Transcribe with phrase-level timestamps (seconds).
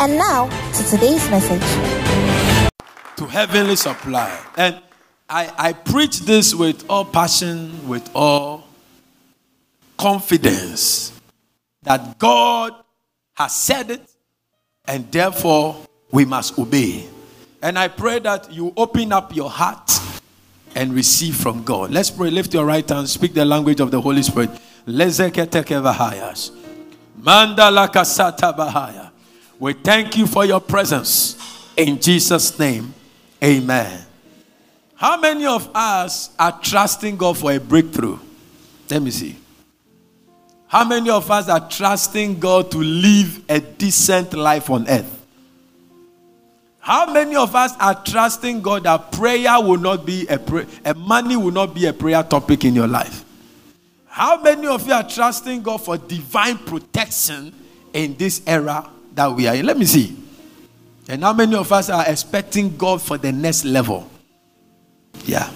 [0.00, 1.60] And now to today's message.
[3.16, 4.34] To heavenly supply.
[4.56, 4.80] And
[5.28, 8.66] I, I preach this with all passion, with all
[9.98, 11.12] confidence
[11.82, 12.74] that God
[13.34, 14.10] has said it,
[14.86, 15.76] and therefore
[16.10, 17.06] we must obey.
[17.60, 20.00] And I pray that you open up your heart
[20.74, 21.90] and receive from God.
[21.90, 22.30] Let's pray.
[22.30, 23.06] Lift your right hand.
[23.06, 24.48] Speak the language of the Holy Spirit.
[27.20, 29.09] Mandala kasata bahaya.
[29.60, 31.36] We thank you for your presence.
[31.76, 32.94] In Jesus' name,
[33.44, 34.06] amen.
[34.94, 38.18] How many of us are trusting God for a breakthrough?
[38.88, 39.36] Let me see.
[40.66, 45.26] How many of us are trusting God to live a decent life on earth?
[46.78, 51.36] How many of us are trusting God that prayer will not be a prayer, money
[51.36, 53.26] will not be a prayer topic in your life?
[54.06, 57.52] How many of you are trusting God for divine protection
[57.92, 59.66] in this era that we are in?
[59.66, 60.16] Let me see.
[61.08, 64.08] And how many of us are expecting God for the next level?
[65.24, 65.50] Yeah.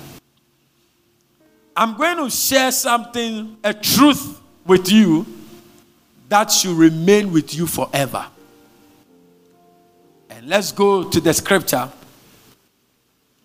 [1.77, 5.27] I'm going to share something, a truth with you
[6.29, 8.27] that should remain with you forever.
[10.31, 11.91] And let's go to the scripture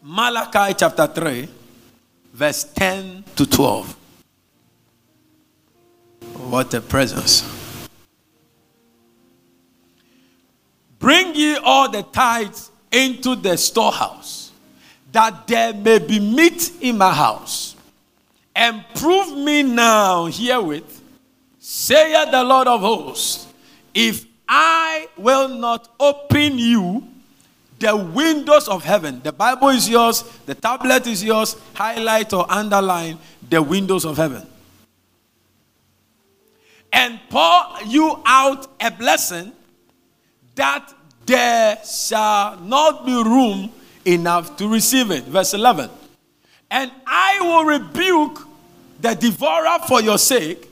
[0.01, 1.47] Malachi chapter 3,
[2.33, 3.95] verse 10 to 12.
[6.49, 7.68] What a presence.
[10.99, 14.51] Bring ye all the tithes into the storehouse,
[15.11, 17.75] that there may be meat in my house.
[18.55, 21.01] And prove me now herewith,
[21.59, 23.47] saith the Lord of hosts,
[23.93, 27.07] if I will not open you
[27.79, 29.21] the windows of heaven.
[29.23, 31.55] The Bible is yours, the tablet is yours.
[31.73, 33.17] Highlight or underline
[33.49, 34.45] the windows of heaven.
[36.91, 39.53] And pour you out a blessing
[40.59, 40.93] that
[41.25, 43.71] there shall not be room
[44.03, 45.23] enough to receive it.
[45.23, 45.89] Verse 11.
[46.69, 48.45] And I will rebuke
[48.99, 50.69] the devourer for your sake,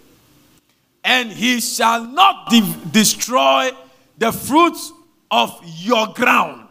[1.06, 3.72] and he shall not de- destroy
[4.18, 4.92] the fruits
[5.31, 6.68] of your ground.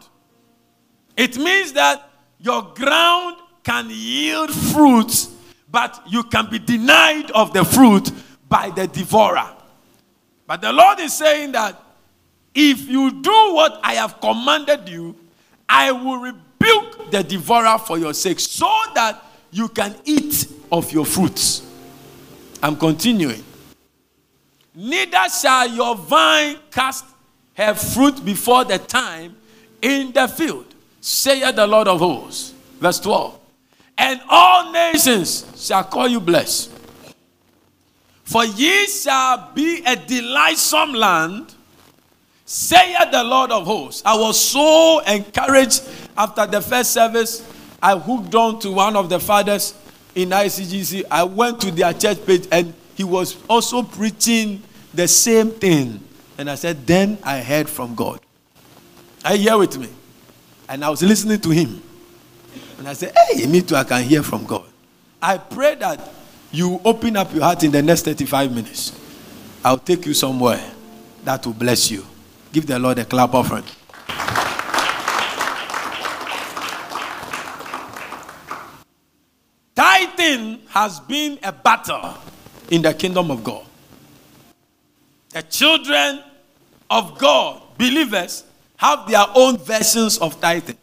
[1.15, 5.33] It means that your ground can yield fruits,
[5.71, 8.11] but you can be denied of the fruit
[8.47, 9.55] by the devourer.
[10.45, 11.81] But the Lord is saying that
[12.59, 15.15] if you do what I have commanded you,
[15.69, 21.05] I will rebuke the devourer for your sake so that you can eat of your
[21.05, 21.61] fruits.
[22.63, 23.43] I'm continuing.
[24.73, 27.05] Neither shall your vine cast
[27.53, 29.35] her fruit before the time
[29.79, 30.65] in the field,
[30.99, 32.55] saith the Lord of hosts.
[32.79, 33.39] Verse 12.
[33.99, 36.71] And all nations shall call you blessed.
[38.23, 41.53] For ye shall be a delightsome land,
[42.47, 44.01] saith the Lord of hosts.
[44.05, 45.83] I was so encouraged
[46.17, 47.45] after the first service.
[47.83, 49.75] I hooked on to one of the fathers
[50.15, 51.03] in ICGC.
[51.11, 54.63] I went to their church page and he was also preaching
[54.93, 55.99] the same thing.
[56.37, 58.21] And I said, Then I heard from God.
[59.25, 59.89] Are you here with me?
[60.69, 61.81] And I was listening to him.
[62.77, 64.65] And I said, Hey, me too, I can hear from God.
[65.21, 65.99] I pray that
[66.51, 68.97] you open up your heart in the next 35 minutes.
[69.65, 70.63] I'll take you somewhere
[71.25, 72.05] that will bless you.
[72.51, 73.63] Give the Lord a clap offering.
[79.75, 82.15] Tithing has been a battle
[82.71, 83.65] in the kingdom of God.
[85.29, 86.23] The children
[86.89, 88.43] of God, believers,
[88.77, 90.77] have their own versions of tithing.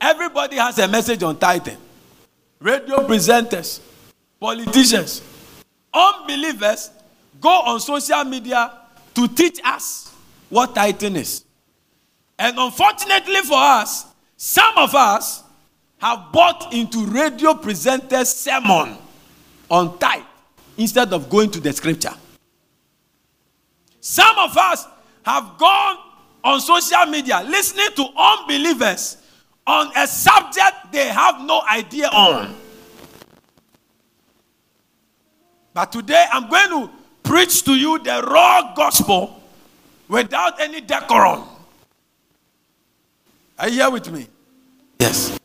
[0.00, 1.78] Everybody has a message on tithing.
[2.60, 3.80] Radio presenters,
[4.40, 5.22] politicians,
[5.92, 6.90] unbelievers
[7.40, 8.72] go on social media
[9.14, 10.13] to teach us
[10.50, 11.44] what tithing is.
[12.38, 14.06] And unfortunately for us,
[14.36, 15.42] some of us
[15.98, 18.96] have bought into radio presenters' sermon
[19.70, 20.22] on tithe
[20.76, 22.14] instead of going to the scripture.
[24.00, 24.86] Some of us
[25.24, 25.96] have gone
[26.42, 29.16] on social media listening to unbelievers
[29.66, 32.54] on a subject they have no idea on.
[35.72, 36.90] But today I'm going to
[37.22, 39.40] preach to you the raw gospel
[40.08, 41.44] without any decorum.
[43.58, 44.26] Are you here with me?
[44.98, 45.38] Yes.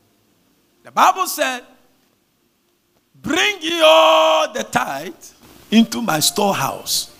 [0.83, 1.63] The Bible said,
[3.21, 5.13] Bring ye all the tithe
[5.71, 7.13] into my storehouse,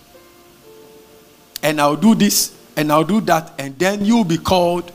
[1.62, 4.90] and I'll do this and I'll do that, and then you'll be called,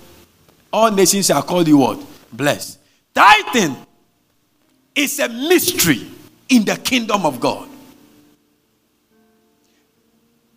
[0.72, 2.02] all nations shall call you what?
[2.32, 2.78] Blessed.
[3.14, 3.76] Tithing
[4.94, 6.06] is a mystery
[6.48, 7.68] in the kingdom of God.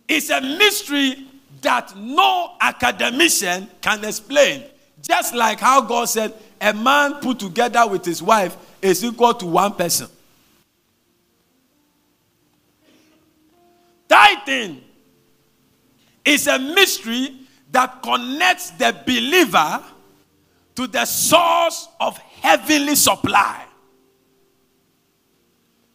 [0.08, 1.27] It's a mystery
[1.62, 4.64] that no academician can explain.
[5.02, 9.46] Just like how God said, a man put together with his wife is equal to
[9.46, 10.08] one person.
[14.08, 14.82] Tithing
[16.24, 17.36] is a mystery
[17.70, 19.82] that connects the believer
[20.74, 23.64] to the source of heavenly supply.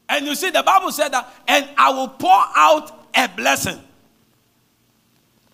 [0.10, 3.80] And you see, the Bible said that, and I will pour out a blessing.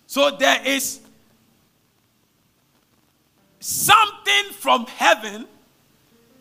[0.10, 1.02] So there is
[3.60, 5.46] something from heaven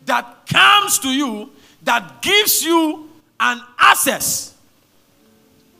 [0.07, 1.51] that comes to you
[1.83, 3.07] that gives you
[3.39, 4.55] an access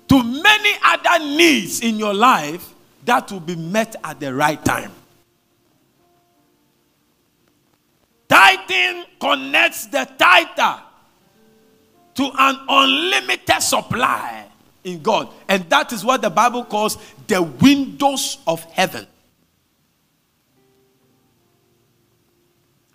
[0.08, 2.76] to many other needs in your life
[3.06, 4.92] that will be met at the right time.
[8.28, 10.80] Tithing connects the tither
[12.14, 14.49] to an unlimited supply
[14.84, 15.30] in God.
[15.48, 16.98] And that is what the Bible calls
[17.28, 19.06] the windows of heaven.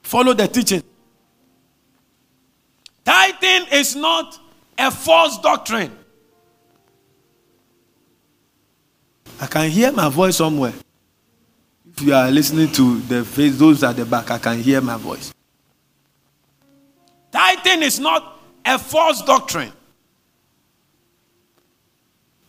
[0.02, 0.82] Follow the teaching.
[3.04, 4.38] Tithing is not
[4.78, 5.96] a false doctrine.
[9.40, 10.72] I can hear my voice somewhere.
[11.90, 14.96] If you are listening to the face, those at the back, I can hear my
[14.96, 15.32] voice.
[17.30, 19.72] Tithing is not a false doctrine.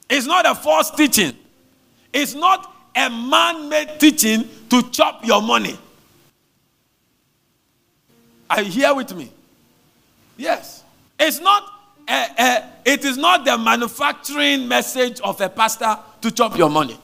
[0.10, 1.34] It's not a false teaching.
[2.13, 5.78] It's not a man made teaching to chop your money.
[8.50, 9.31] Are you here with me?
[10.38, 10.84] Yes.
[11.19, 11.72] It's not
[12.07, 17.00] a, a, it is not the manufacturing message of a pastor to chop your money.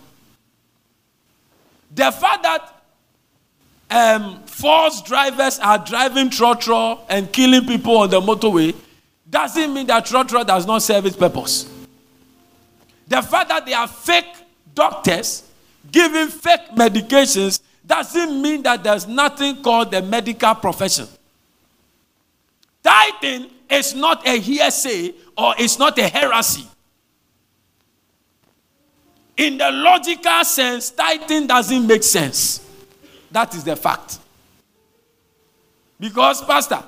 [1.94, 2.82] The fact that
[3.90, 8.74] um, false drivers are driving trotro and killing people on the motorway
[9.30, 11.70] doesn't mean that trotro does not serve its purpose.
[13.12, 14.38] The fact that they are fake
[14.74, 15.44] doctors
[15.92, 21.10] giving fake medications doesn't mean that there's nothing called the medical profession.
[22.82, 26.66] Tithing is not a hearsay or it's not a heresy.
[29.36, 32.66] In the logical sense, tithing doesn't make sense.
[33.30, 34.20] That is the fact.
[36.00, 36.82] Because, Pastor,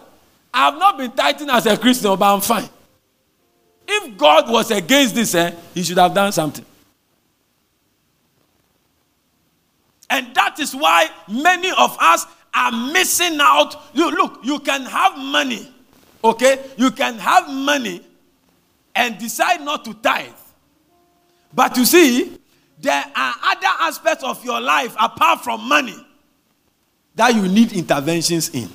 [0.54, 2.70] I have not been tithing as a Christian, but I'm fine.
[3.96, 6.66] If God was against this, eh, he should have done something.
[10.10, 13.76] And that is why many of us are missing out.
[13.94, 15.72] You, look, you can have money,
[16.24, 16.64] okay?
[16.78, 18.02] You can have money
[18.96, 20.30] and decide not to tithe.
[21.54, 22.38] But you see,
[22.80, 25.98] there are other aspects of your life apart from money
[27.16, 28.70] that you need interventions in.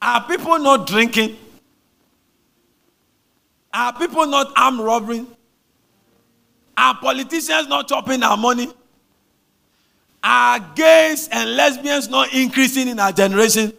[0.00, 1.36] Are people not drinking?
[3.72, 5.26] Are people not armed robbing?
[6.76, 8.72] Are politicians not chopping our money?
[10.22, 13.72] Are gays and lesbians not increasing in our generation?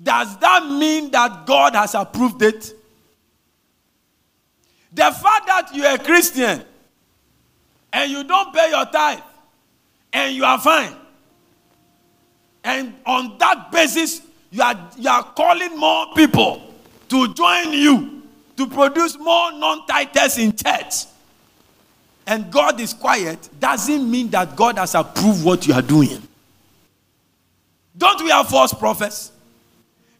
[0.00, 2.72] Does that mean that God has approved it?
[4.92, 6.62] The fact that you're a Christian
[7.92, 9.20] and you don't pay your tithe
[10.12, 10.94] and you are fine,
[12.64, 16.74] and on that basis, you are, you are calling more people
[17.08, 18.22] to join you
[18.56, 21.06] to produce more non tithers in church.
[22.26, 26.22] And God is quiet, doesn't mean that God has approved what you are doing.
[27.96, 29.32] Don't we have false prophets?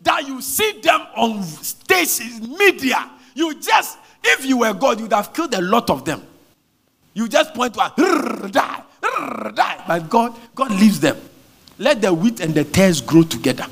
[0.02, 3.11] That you see them on stages, media.
[3.35, 6.23] You just, if you were God, you'd have killed a lot of them.
[7.12, 8.82] You just point to a die,
[9.54, 9.85] die.
[9.87, 11.16] But God, God leaves them.
[11.78, 13.66] Let the wheat and the tares grow together.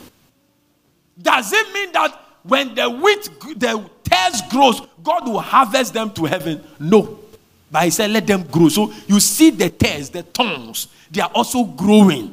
[1.21, 6.25] Does it mean that when the wheat, the tares grows, God will harvest them to
[6.25, 6.63] heaven?
[6.79, 7.21] No.
[7.71, 8.69] But he said, let them grow.
[8.69, 12.33] So you see the tares, the tongues, they are also growing.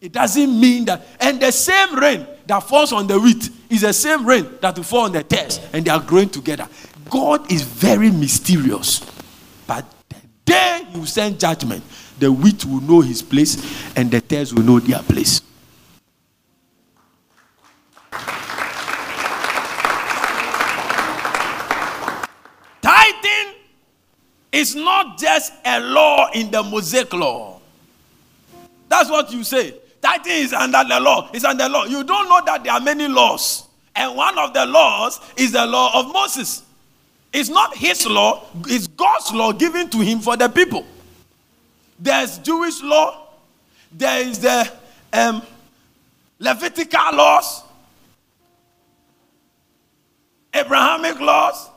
[0.00, 1.06] It doesn't mean that.
[1.20, 4.82] And the same rain that falls on the wheat is the same rain that will
[4.82, 6.68] fall on the tares, and they are growing together.
[7.08, 9.00] God is very mysterious.
[9.66, 11.84] But the day you send judgment,
[12.18, 15.40] the wheat will know his place, and the tares will know their place.
[24.52, 27.58] Is not just a law in the Mosaic law.
[28.88, 29.74] That's what you say.
[30.02, 31.30] Tithing is under the law.
[31.32, 31.84] It's under the law.
[31.84, 33.66] You don't know that there are many laws.
[33.96, 36.62] And one of the laws is the law of Moses.
[37.32, 40.84] It's not his law, it's God's law given to him for the people.
[41.98, 43.26] There's Jewish law,
[43.90, 44.70] there is the
[45.12, 45.42] um,
[46.38, 47.62] Levitical laws,
[50.52, 51.68] Abrahamic laws.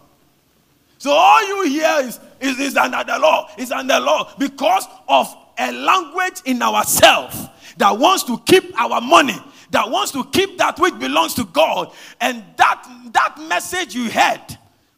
[1.06, 4.88] So all you hear is, is, is under the law, is under the law because
[5.08, 7.46] of a language in ourselves
[7.78, 9.38] that wants to keep our money,
[9.70, 11.94] that wants to keep that which belongs to God.
[12.20, 14.42] And that, that message you heard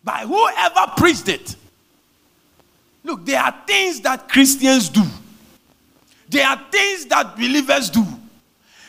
[0.01, 1.57] by whoever preached it.
[3.03, 5.03] Look, there are things that Christians do.
[6.29, 8.05] There are things that believers do.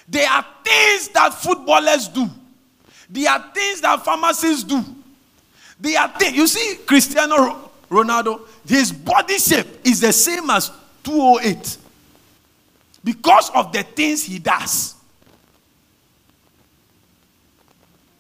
[0.07, 2.31] There are things that footballers do.
[3.11, 4.85] There are things that pharmacists do.
[5.81, 6.37] There are things.
[6.37, 10.71] You see, Cristiano Ronaldo, his body shape is the same as
[11.05, 11.79] 208
[13.05, 14.95] because of the things he does.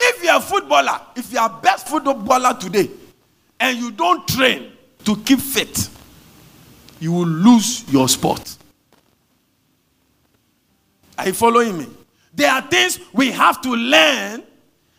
[0.00, 2.88] If you're a footballer, if you're best footballer today,
[3.60, 4.72] and you don't train
[5.04, 5.88] to keep fit,
[7.00, 8.56] you will lose your sport.
[11.16, 11.86] Are you following me?
[12.32, 14.44] There are things we have to learn.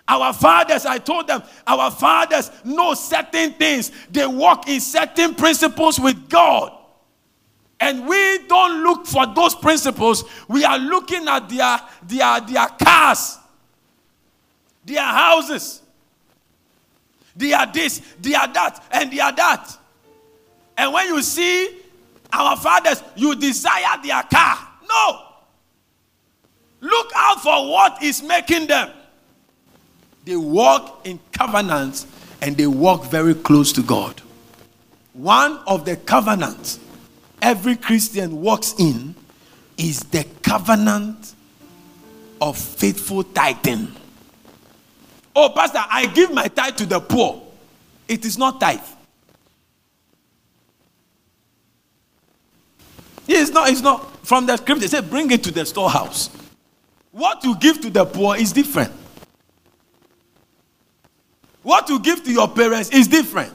[0.09, 3.91] Our fathers, I told them, our fathers know certain things.
[4.09, 6.73] They walk in certain principles with God.
[7.79, 10.23] And we don't look for those principles.
[10.47, 13.37] We are looking at their, their, their cars,
[14.83, 15.83] their houses.
[17.35, 19.77] They are this, they are that, and they are that.
[20.75, 21.81] And when you see
[22.33, 24.57] our fathers, you desire their car.
[24.89, 25.25] No.
[26.81, 28.89] Look out for what is making them.
[30.29, 32.05] They walk in covenants
[32.39, 34.21] and they walk very close to God.
[35.13, 36.79] One of the covenants
[37.41, 39.15] every Christian walks in
[39.75, 41.33] is the covenant
[42.39, 43.91] of faithful tithing.
[45.35, 47.41] Oh, Pastor, I give my tithe to the poor.
[48.07, 48.81] It is not tithe.
[53.27, 54.81] It's not, it's not from the scripture.
[54.81, 56.29] They say, bring it to the storehouse.
[57.11, 58.93] What you give to the poor is different.
[61.69, 63.53] What you give to your parents is different.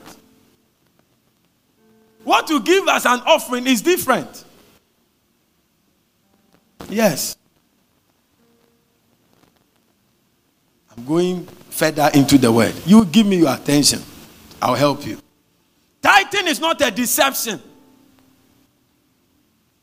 [2.23, 4.45] What you give as an offering is different.
[6.89, 7.37] Yes.
[10.97, 12.73] I'm going further into the word.
[12.87, 14.01] You give me your attention,
[14.63, 15.19] I'll help you.
[16.01, 17.61] Tithing is not a deception.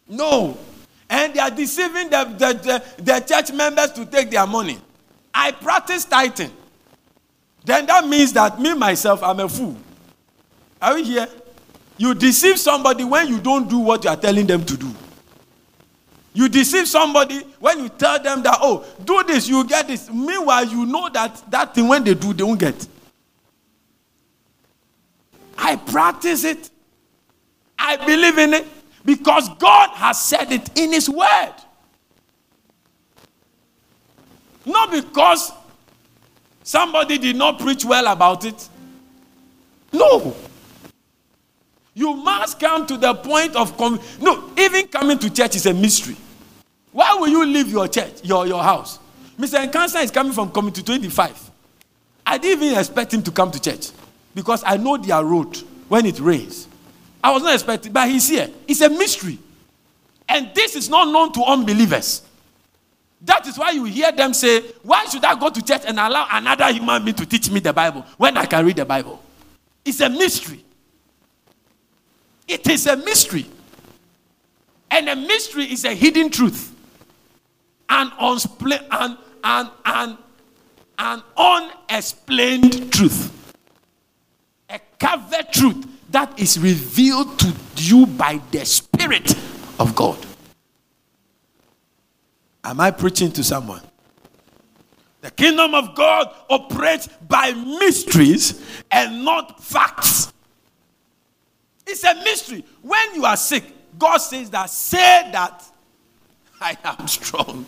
[0.07, 0.57] No.
[1.09, 2.53] And they are deceiving the, the,
[2.97, 4.79] the, the church members to take their money.
[5.33, 6.51] I practice tithing.
[7.63, 9.75] Then that means that me, myself, I'm a fool.
[10.81, 11.27] Are we here?
[11.97, 14.91] You deceive somebody when you don't do what you are telling them to do.
[16.33, 20.09] You deceive somebody when you tell them that, oh, do this, you get this.
[20.09, 22.87] Meanwhile, you know that that thing, when they do, they won't get.
[25.57, 26.69] I practice it.
[27.77, 28.67] I believe in it
[29.05, 31.53] because God has said it in His Word.
[34.65, 35.51] Not because
[36.63, 38.69] somebody did not preach well about it.
[39.91, 40.35] No.
[41.93, 45.73] You must come to the point of com- no, even coming to church is a
[45.73, 46.15] mystery.
[46.91, 48.99] Why will you leave your church, your, your house?
[49.37, 49.65] Mr.
[49.65, 51.51] Nkansa is coming from to 25.
[52.25, 53.91] I didn't even expect him to come to church
[54.35, 55.57] because I know their road
[55.89, 56.67] when it rains.
[57.23, 58.49] I was not expecting, but he's here.
[58.67, 59.37] It's a mystery.
[60.29, 62.23] And this is not known to unbelievers.
[63.23, 66.27] That is why you hear them say, Why should I go to church and allow
[66.31, 69.21] another human being to teach me the Bible when I can read the Bible?
[69.85, 70.63] It's a mystery.
[72.47, 73.45] It is a mystery.
[74.89, 76.75] And a mystery is a hidden truth.
[77.87, 80.17] An, an, an, an,
[80.97, 83.53] an unexplained truth.
[84.69, 89.35] A covered truth that is revealed to you by the Spirit
[89.79, 90.17] of God.
[92.63, 93.81] Am I preaching to someone?
[95.21, 100.33] The kingdom of God operates by mysteries and not facts.
[101.85, 102.65] It's a mystery.
[102.81, 103.63] When you are sick,
[103.97, 105.63] God says that, say that
[106.61, 107.65] I am strong.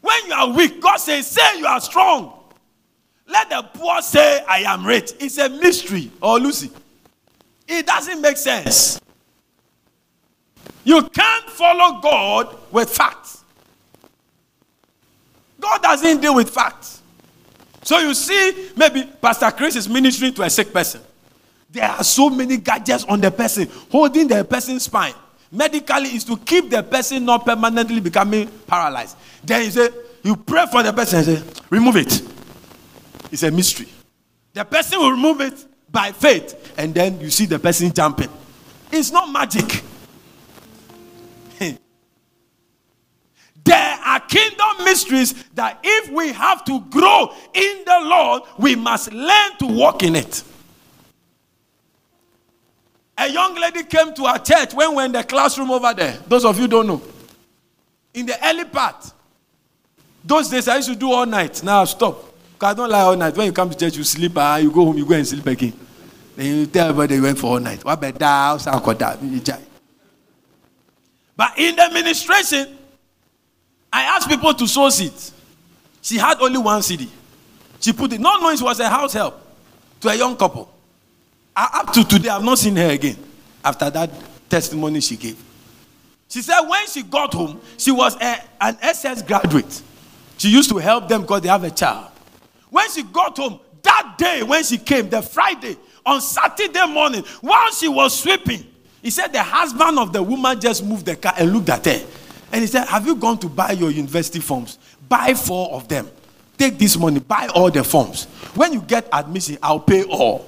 [0.00, 2.34] When you are weak, God says, say you are strong.
[3.26, 5.12] Let the poor say, I am rich.
[5.20, 6.10] It's a mystery.
[6.20, 6.70] Or oh, Lucy.
[7.68, 9.00] It doesn't make sense.
[10.82, 13.39] You can't follow God with facts.
[15.60, 17.02] God doesn't deal with facts.
[17.82, 21.02] So you see, maybe Pastor Chris is ministering to a sick person.
[21.70, 25.14] There are so many gadgets on the person, holding the person's spine.
[25.50, 29.16] medically is to keep the person not permanently becoming paralyzed.
[29.42, 29.88] Then you say,
[30.22, 32.22] you pray for the person and say, remove it.
[33.32, 33.88] It's a mystery.
[34.52, 38.28] The person will remove it by faith, and then you see the person jumping.
[38.92, 39.82] It's not magic.
[44.04, 49.56] Are kingdom mysteries that if we have to grow in the Lord, we must learn
[49.58, 50.42] to walk in it.
[53.18, 56.18] A young lady came to our church when we were in the classroom over there.
[56.26, 57.02] Those of you don't know.
[58.14, 59.12] In the early part.
[60.24, 61.62] Those days I used to do all night.
[61.62, 62.24] Now stop.
[62.54, 63.36] Because I don't lie all night.
[63.36, 65.46] When you come to church, you sleep, uh, you go home, you go and sleep
[65.46, 65.72] again.
[66.34, 67.84] Then you tell everybody you went for all night.
[67.84, 68.16] What better?
[71.36, 72.78] But in the administration,
[73.92, 75.32] I asked people to sow seeds.
[76.02, 77.08] She had only one CD.
[77.80, 79.40] She put it, not knowing it was a house help
[80.00, 80.72] to a young couple.
[81.56, 83.16] up to today, I've not seen her again
[83.64, 84.10] after that
[84.48, 85.42] testimony she gave.
[86.28, 89.82] She said when she got home, she was a, an SS graduate.
[90.38, 92.08] She used to help them because they have a child.
[92.70, 97.70] When she got home, that day when she came, the Friday, on Saturday morning, while
[97.72, 98.64] she was sweeping,
[99.02, 102.00] he said the husband of the woman just moved the car and looked at her.
[102.52, 104.78] And he said, Have you gone to buy your university forms?
[105.08, 106.08] Buy four of them.
[106.58, 108.24] Take this money, buy all the forms.
[108.54, 110.46] When you get admission, I'll pay all.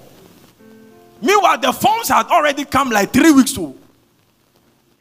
[1.22, 3.78] Meanwhile, the forms had already come like three weeks old.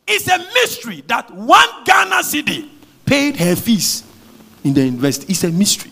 [0.08, 2.70] It's a mystery that one Ghana cedi
[3.06, 4.04] paid her fees
[4.64, 5.32] in the university.
[5.32, 5.92] It's a mystery.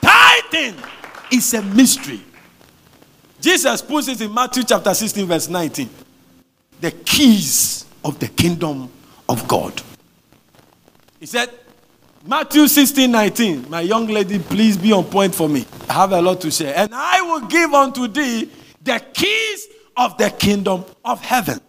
[0.00, 0.76] Tithing
[1.32, 2.22] is a mystery.
[3.40, 5.88] Jesus puts it in Matthew chapter 16, verse 19.
[6.80, 8.90] The keys of the kingdom
[9.28, 9.80] of God.
[11.18, 11.50] He said,
[12.26, 13.70] Matthew 16, 19.
[13.70, 15.66] My young lady, please be on point for me.
[15.88, 16.74] I have a lot to share.
[16.76, 18.50] And I will give unto thee
[18.82, 21.60] the keys of the kingdom of heaven.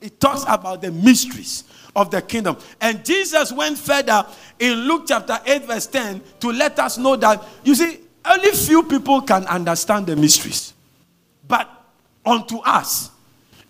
[0.00, 1.64] It talks about the mysteries
[1.96, 2.58] of the kingdom.
[2.80, 4.26] And Jesus went further
[4.58, 8.82] in Luke chapter 8, verse 10 to let us know that, you see, only few
[8.82, 10.74] people can understand the mysteries.
[11.46, 11.70] But
[12.24, 13.10] unto us,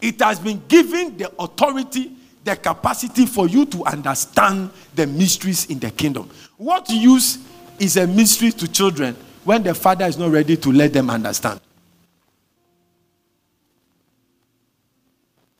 [0.04, 2.12] it has been given the authority,
[2.44, 6.28] the capacity for you to understand the mysteries in the kingdom.
[6.58, 7.38] What use
[7.78, 11.58] is a mystery to children when the father is not ready to let them understand?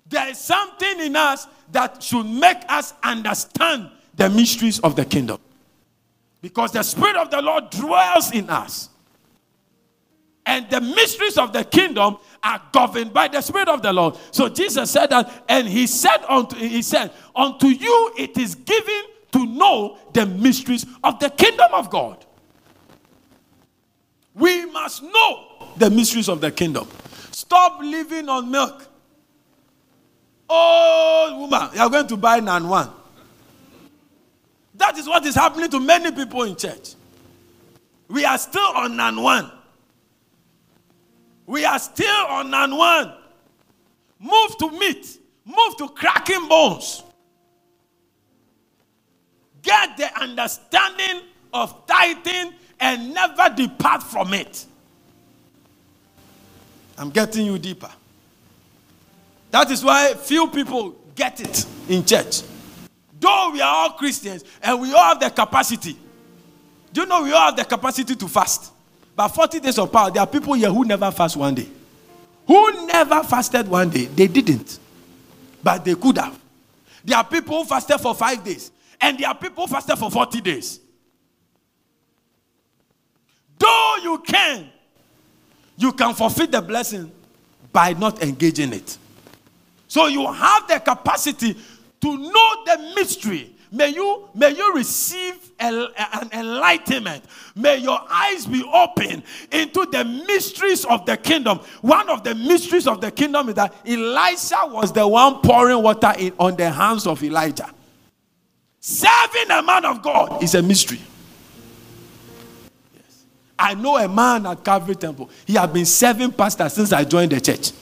[0.07, 5.39] There is something in us that should make us understand the mysteries of the kingdom.
[6.43, 8.91] Because the Spirit of the Lord dwells in us.
[10.47, 14.17] And the mysteries of the kingdom are governed by the Spirit of the Lord.
[14.31, 19.03] So Jesus said that, and he said unto he said, Unto you it is given
[19.33, 22.25] to know the mysteries of the kingdom of God.
[24.35, 26.89] We must know the mysteries of the kingdom.
[27.31, 28.89] Stop living on milk.
[30.49, 32.91] Oh, woman, you are going to buy nan one.
[34.75, 36.95] That is what is happening to many people in church.
[38.09, 39.51] We are still on nan one.
[41.47, 43.13] We are still on nan one.
[44.19, 45.19] Move to meat.
[45.45, 47.03] Move to cracking bones.
[49.63, 54.67] Get the understanding of tithing and never depart from it.
[56.97, 57.91] I'm getting you deeper.
[59.51, 62.43] That is why few people get it in church.
[63.19, 65.97] Though we are all Christians and we all have the capacity.
[66.93, 68.74] Do you know we all have the capacity to fast?
[69.17, 71.69] But 40 days of power, there are people here who never fast one day.
[72.47, 74.07] Who never fasted one day.
[74.07, 74.79] They didn't.
[75.63, 76.39] But they could have.
[77.05, 78.71] There are people who fasted for five days.
[79.01, 80.81] And there are people who fasted for 40 days.
[83.59, 84.69] Though you can,
[85.77, 87.11] you can forfeit the blessing
[87.73, 88.99] by not engaging it.
[89.89, 91.57] So you have the capacity
[92.01, 93.54] to know the mystery.
[93.75, 95.89] May you, may you receive an
[96.33, 97.25] enlightenment.
[97.57, 101.59] May your eyes be open into the mysteries of the kingdom.
[101.81, 106.13] One of the mysteries of the kingdom is that Elisha was the one pouring water
[106.17, 107.69] in, on the hands of Elijah.
[108.79, 111.01] Serving a man of God is a mystery.
[112.95, 113.25] Yes.
[113.59, 115.29] I know a man at Calvary Temple.
[115.45, 117.73] He has been serving pastor since I joined the church.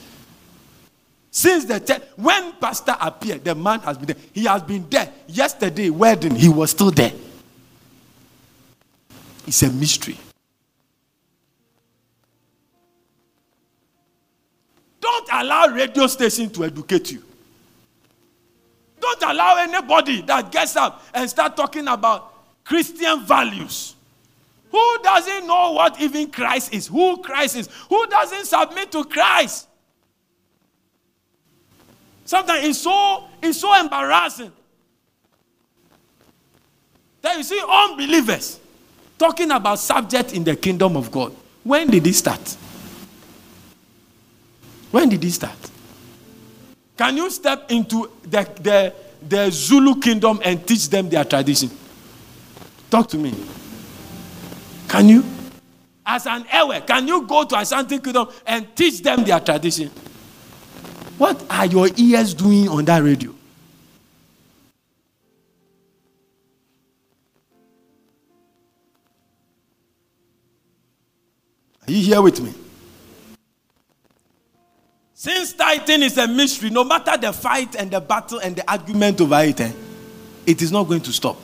[1.35, 4.17] Since the church, when pastor appeared, the man has been there.
[4.33, 5.11] He has been there.
[5.25, 7.11] Yesterday, wedding, he was still there.
[9.47, 10.15] It's a mystery.
[15.01, 17.23] Don't allow radio station to educate you.
[19.01, 22.31] Don't allow anybody that gets up and start talking about
[22.63, 23.95] Christian values.
[24.69, 26.85] Who doesn't know what even Christ is?
[26.85, 27.69] Who Christ is?
[27.89, 29.67] Who doesn't submit to Christ?
[32.33, 34.51] Sometimes it's so it's so embarrassing.
[37.21, 38.59] Then you see unbelievers
[39.19, 41.31] talking about subject in the kingdom of God.
[41.63, 42.57] When did it start?
[44.89, 45.55] When did it start?
[46.97, 48.93] Can you step into the, the,
[49.29, 51.69] the Zulu kingdom and teach them their tradition?
[52.89, 53.31] Talk to me.
[54.87, 55.23] Can you?
[56.03, 59.91] As an Ewe, can you go to Ashanti kingdom and teach them their tradition?
[61.23, 63.33] What are your ears doing on that radio?
[71.87, 72.53] Are you here with me?
[75.13, 79.21] Since tithing is a mystery, no matter the fight and the battle and the argument
[79.21, 79.71] over it, eh,
[80.45, 81.37] it is not going to stop.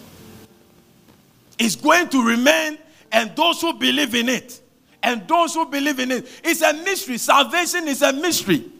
[1.57, 2.77] It's going to remain,
[3.13, 4.59] and those who believe in it,
[5.01, 7.17] and those who believe in it, it's a mystery.
[7.17, 8.73] Salvation is a mystery.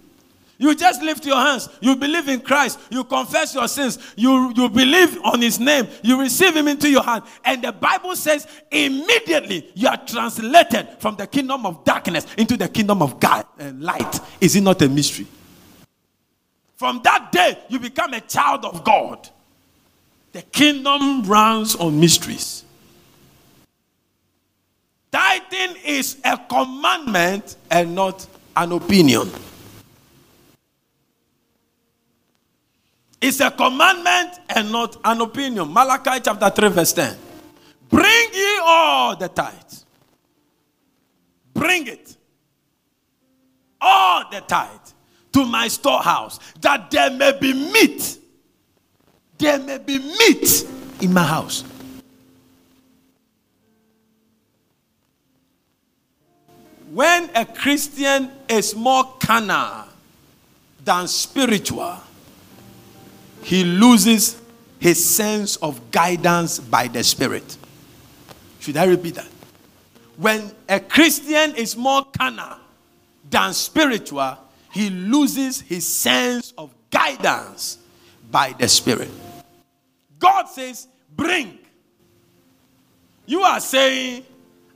[0.62, 1.70] You just lift your hands.
[1.80, 2.80] You believe in Christ.
[2.92, 3.98] You confess your sins.
[4.18, 5.88] You, you believe on His name.
[6.04, 7.26] You receive Him into your heart.
[7.46, 12.68] And the Bible says immediately you are translated from the kingdom of darkness into the
[12.68, 14.20] kingdom of God and light.
[14.42, 15.28] Is it not a mystery?
[16.76, 19.30] From that day, you become a child of God.
[20.34, 22.66] The kingdom runs on mysteries.
[25.10, 29.32] Tithing is a commandment and not an opinion.
[33.22, 35.74] It's a commandment and not an opinion.
[35.74, 37.18] Malachi chapter 3, verse 10.
[37.90, 39.86] Bring ye all the tithes.
[41.54, 42.16] Bring it.
[43.82, 44.70] All the tithe
[45.34, 48.18] to my storehouse, that there may be meat.
[49.38, 50.66] There may be meat
[51.02, 51.64] in my house.
[56.92, 59.86] When a Christian is more carnal
[60.84, 61.98] than spiritual,
[63.42, 64.40] he loses
[64.80, 67.58] his sense of guidance by the Spirit.
[68.60, 69.28] Should I repeat that?
[70.18, 72.58] When a Christian is more carnal
[73.30, 74.38] than spiritual,
[74.74, 77.78] he loses his sense of guidance
[78.30, 79.10] by the Spirit.
[80.20, 81.58] God says, Bring.
[83.26, 84.26] You are saying,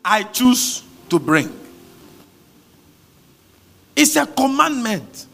[0.04, 1.52] I choose to bring.
[3.95, 5.28] It's a commandment.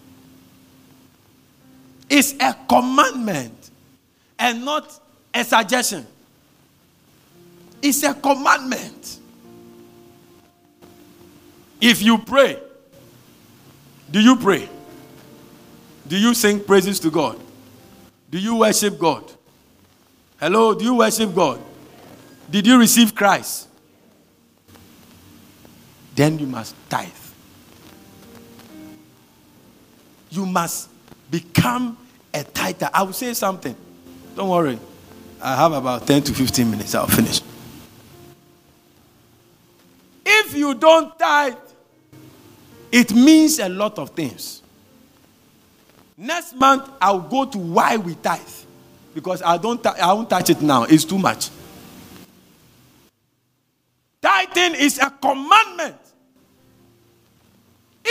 [2.10, 3.70] It's a commandment
[4.38, 5.00] and not
[5.34, 6.06] a suggestion.
[7.82, 9.20] It's a commandment.
[11.80, 12.60] If you pray,
[14.10, 14.68] do you pray?
[16.08, 17.40] Do you sing praises to God?
[18.32, 19.24] Do you worship God?
[20.40, 21.62] Hello, do you worship God?
[22.50, 23.68] Did you receive Christ?
[26.16, 27.10] Then you must tithe.
[30.32, 30.90] You must
[31.30, 31.98] become
[32.34, 32.90] a tither.
[32.94, 33.76] I will say something.
[34.36, 34.80] Don't worry.
[35.42, 36.96] I have about 10 to 15 minutes.
[36.96, 37.42] I'll finish.
[40.26, 41.56] If you don't tithe,
[42.92, 44.62] it means a lot of things.
[46.18, 48.42] Next month, I'll go to why we tithe.
[49.14, 50.84] Because I don't I won't touch it now.
[50.84, 51.50] It's too much.
[54.22, 55.98] Tithing is a commandment.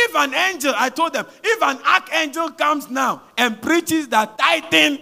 [0.01, 4.99] If an angel, I told them, if an archangel comes now and preaches that tithing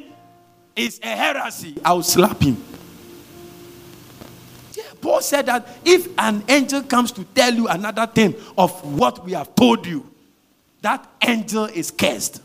[0.74, 2.62] is a heresy, I'll slap him.
[4.74, 9.22] Yeah, Paul said that if an angel comes to tell you another thing of what
[9.22, 10.08] we have told you,
[10.80, 12.40] that angel is cursed.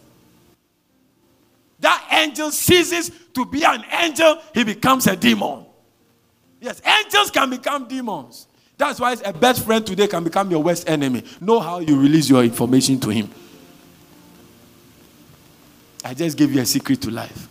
[1.79, 5.65] That angel ceases to be an angel, he becomes a demon.
[6.59, 8.47] Yes, angels can become demons.
[8.81, 11.23] That's why a best friend today can become your worst enemy.
[11.39, 13.29] Know how you release your information to him.
[16.03, 17.47] I just gave you a secret to life.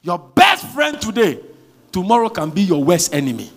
[0.00, 1.40] Your best friend today,
[1.90, 3.50] tomorrow can be your worst enemy.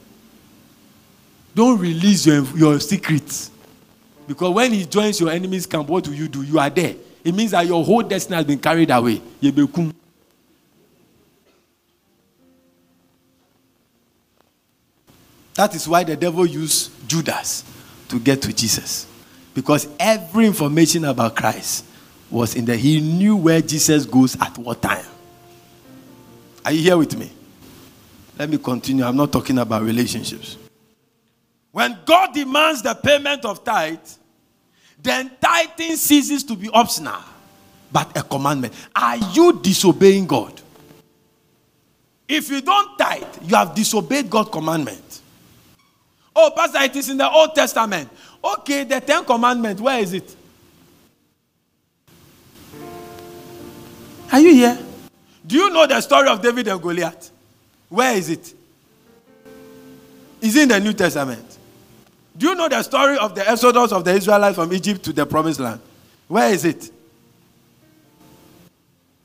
[1.53, 3.51] Don't release your, your secrets.
[4.27, 6.41] Because when he joins your enemy's camp, what do you do?
[6.41, 6.95] You are there.
[7.23, 9.21] It means that your whole destiny has been carried away.
[15.57, 17.63] That is why the devil used Judas
[18.09, 19.07] to get to Jesus.
[19.55, 21.83] Because every information about Christ
[22.29, 22.77] was in there.
[22.77, 25.05] He knew where Jesus goes at what time.
[26.63, 27.31] Are you here with me?
[28.37, 29.03] Let me continue.
[29.03, 30.57] I'm not talking about relationships.
[31.71, 33.97] When God demands the payment of tithe,
[35.01, 37.19] then tithing ceases to be optional,
[37.91, 38.75] but a commandment.
[38.95, 40.61] Are you disobeying God?
[42.27, 45.21] If you don't tithe, you have disobeyed God's commandment.
[46.39, 48.07] Oh, Pastor, it is in the Old Testament.
[48.43, 50.35] Okay, the Ten Commandments, where is it?
[54.31, 54.77] Are you here?
[55.47, 57.31] Do you know the story of David and Goliath?
[57.89, 58.53] Where is it?
[60.39, 61.57] Is it in the New Testament?
[62.37, 65.25] Do you know the story of the exodus of the Israelites from Egypt to the
[65.25, 65.81] promised land?
[66.27, 66.91] Where is it?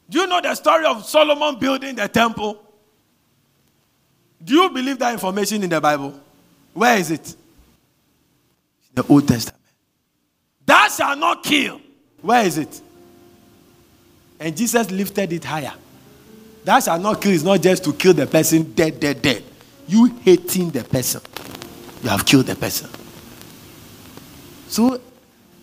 [0.08, 2.58] Do you know the story of Solomon building the temple?
[4.42, 6.21] Do you believe that information in the Bible?
[6.74, 7.34] Where is it?
[8.94, 9.62] The Old Testament.
[10.64, 11.80] Thou shalt not kill.
[12.20, 12.80] Where is it?
[14.38, 15.74] And Jesus lifted it higher.
[16.64, 19.42] Thou shalt not kill is not just to kill the person dead, dead, dead.
[19.88, 21.20] You hating the person,
[22.02, 22.88] you have killed the person.
[24.68, 25.00] So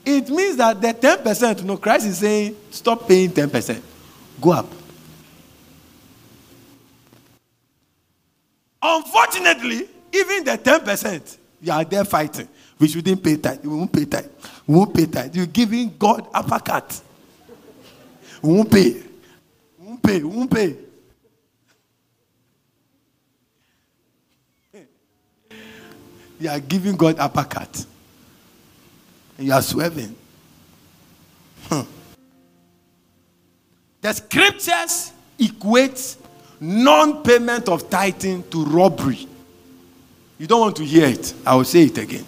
[0.05, 3.81] it means that the 10%, you know, Christ is saying, stop paying 10%.
[4.41, 4.67] Go up.
[8.81, 12.47] Unfortunately, even the 10%, you are there fighting.
[12.79, 13.63] We shouldn't pay tithe.
[13.63, 14.29] We won't pay tithe.
[14.65, 15.35] We won't pay tithe.
[15.35, 17.01] You're giving God uppercut.
[18.41, 19.03] We won't pay.
[19.77, 20.19] We won't pay.
[20.19, 20.75] We won't pay.
[26.39, 27.85] You are giving God uppercut.
[29.37, 30.15] And you are swerving.
[31.63, 31.81] Hmm.
[33.99, 36.15] The scriptures equate
[36.61, 39.27] non-payment of tithing to robbery.
[40.39, 41.33] You don't want to hear it.
[41.45, 42.25] I will say it again.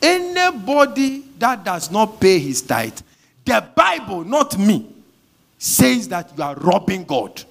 [0.00, 3.00] Anybody that does not pay his tithe,
[3.44, 4.86] the Bible, not me,
[5.56, 7.42] says that you are robbing God.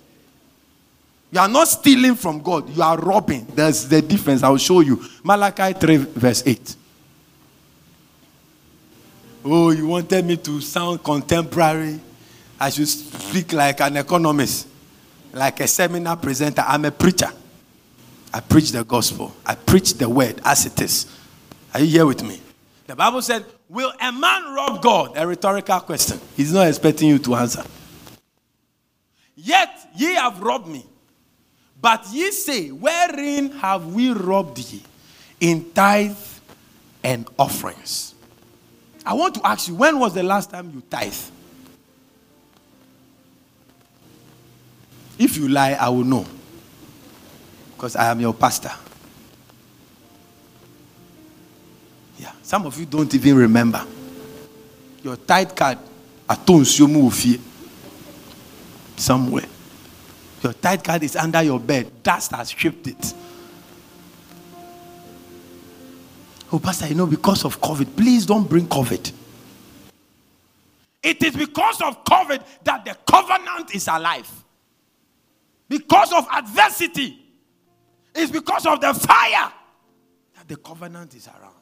[1.31, 3.45] You are not stealing from God, you are robbing.
[3.53, 4.43] There's the difference.
[4.43, 5.03] I will show you.
[5.23, 6.75] Malachi 3, verse 8.
[9.43, 11.99] Oh, you wanted me to sound contemporary.
[12.59, 14.67] I should speak like an economist,
[15.33, 16.63] like a seminar presenter.
[16.65, 17.31] I'm a preacher.
[18.33, 21.05] I preach the gospel, I preach the word as it is.
[21.73, 22.41] Are you here with me?
[22.87, 25.17] The Bible said, Will a man rob God?
[25.17, 26.19] A rhetorical question.
[26.35, 27.63] He's not expecting you to answer.
[29.35, 30.85] Yet ye have robbed me.
[31.79, 34.81] But ye say, Wherein have we robbed ye?
[35.39, 36.17] In tithe
[37.03, 38.15] and offerings.
[39.05, 41.13] I want to ask you, when was the last time you tithe?
[45.19, 46.25] If you lie, I will know.
[47.77, 48.71] Because I am your pastor.
[52.17, 53.85] Yeah, some of you don't even remember.
[55.03, 55.77] Your tithe card,
[58.95, 59.45] somewhere.
[60.41, 62.01] Your tithe card is under your bed.
[62.01, 63.13] Dust has stripped it.
[66.51, 69.11] Oh, Pastor, you know, because of COVID, please don't bring COVID.
[71.03, 74.27] It is because of COVID that the covenant is alive.
[75.69, 77.26] Because of adversity,
[78.17, 79.51] it's because of the fire
[80.35, 81.53] that the covenant is around.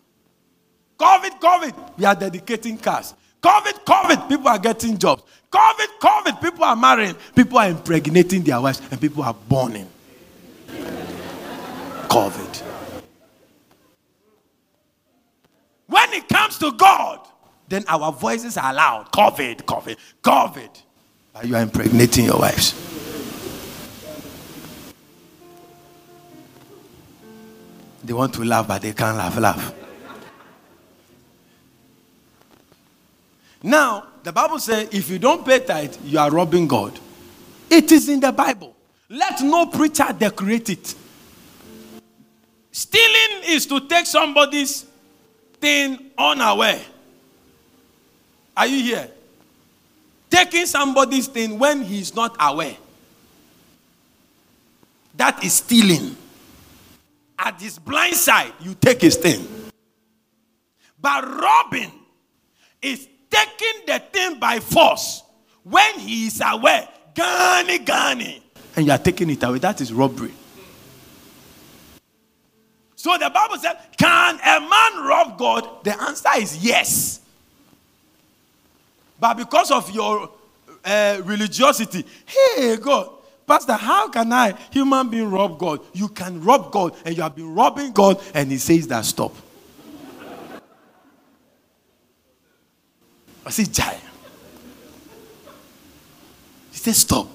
[0.97, 3.13] COVID, COVID, we are dedicating cars.
[3.41, 5.23] COVID, COVID, people are getting jobs.
[5.51, 7.15] COVID, COVID, people are marrying.
[7.35, 9.85] People are impregnating their wives, and people are born
[12.07, 12.63] COVID.
[15.87, 17.19] When it comes to God,
[17.67, 19.11] then our voices are loud.
[19.11, 20.69] COVID, COVID, COVID.
[21.33, 22.94] But you are impregnating your wives.
[28.05, 29.35] They want to laugh, but they can't laugh.
[29.37, 29.73] Laugh.
[33.63, 36.99] Now, the Bible says if you don't pay tithe, you are robbing God.
[37.67, 38.75] It is in the Bible.
[39.09, 40.95] Let no preacher decorate it.
[42.71, 44.85] Stealing is to take somebody's
[45.59, 46.81] thing unaware.
[48.55, 49.09] Are you here?
[50.29, 52.77] Taking somebody's thing when he's not aware.
[55.15, 56.15] That is stealing.
[57.37, 59.45] At his blind side, you take his thing.
[60.99, 61.91] But robbing
[62.81, 65.23] is taking the thing by force
[65.63, 66.87] when he is aware.
[67.13, 68.43] Gani, gani.
[68.75, 69.59] And you are taking it away.
[69.59, 70.33] That is robbery.
[72.95, 75.83] So the Bible said, Can a man rob God?
[75.83, 77.21] The answer is yes.
[79.19, 80.29] But because of your
[80.83, 83.09] uh, religiosity, hey, God,
[83.47, 85.79] Pastor, how can I, human being, rob God?
[85.93, 89.33] You can rob God, and you have been robbing God, and He says that stop.
[93.45, 93.99] I say, Jai.
[96.71, 97.27] He said, stop.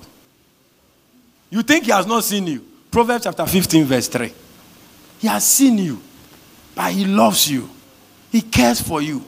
[1.49, 2.65] You think He has not seen you?
[2.91, 4.33] Proverbs chapter 15, verse 3.
[5.21, 6.01] He has seen you,
[6.75, 7.71] but He loves you,
[8.33, 9.25] He cares for you.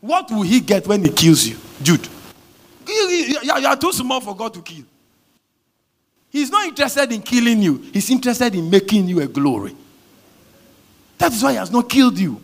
[0.00, 1.56] What will He get when He kills you?
[1.82, 2.06] Jude.
[2.86, 4.84] You are too small for God to kill.
[6.30, 9.74] He's not interested in killing you, He's interested in making you a glory.
[11.18, 12.40] That is why He has not killed you.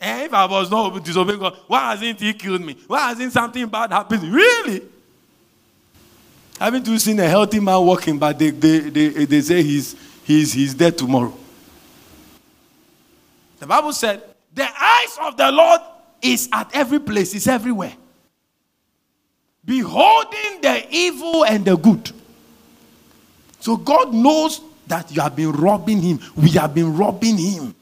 [0.00, 2.76] And if I was not disobeying God, why hasn't He killed me?
[2.86, 4.22] Why hasn't something bad happened?
[4.22, 4.82] Really?
[6.60, 10.52] Haven't you seen a healthy man walking, but they, they, they, they say he's, he's,
[10.52, 11.34] he's dead tomorrow?
[13.58, 15.80] The Bible said, the eyes of the Lord
[16.20, 17.94] is at every place, it's everywhere.
[19.64, 22.12] Beholding the evil and the good.
[23.60, 26.20] So God knows that you have been robbing him.
[26.34, 27.74] We have been robbing him.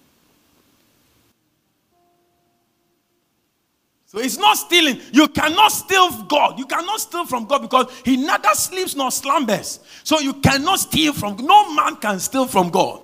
[4.09, 5.01] So it's not stealing.
[5.13, 6.59] You cannot steal God.
[6.59, 9.81] You cannot steal from God because He neither sleeps nor slumbers.
[10.03, 13.03] So you cannot steal from no man can steal from God.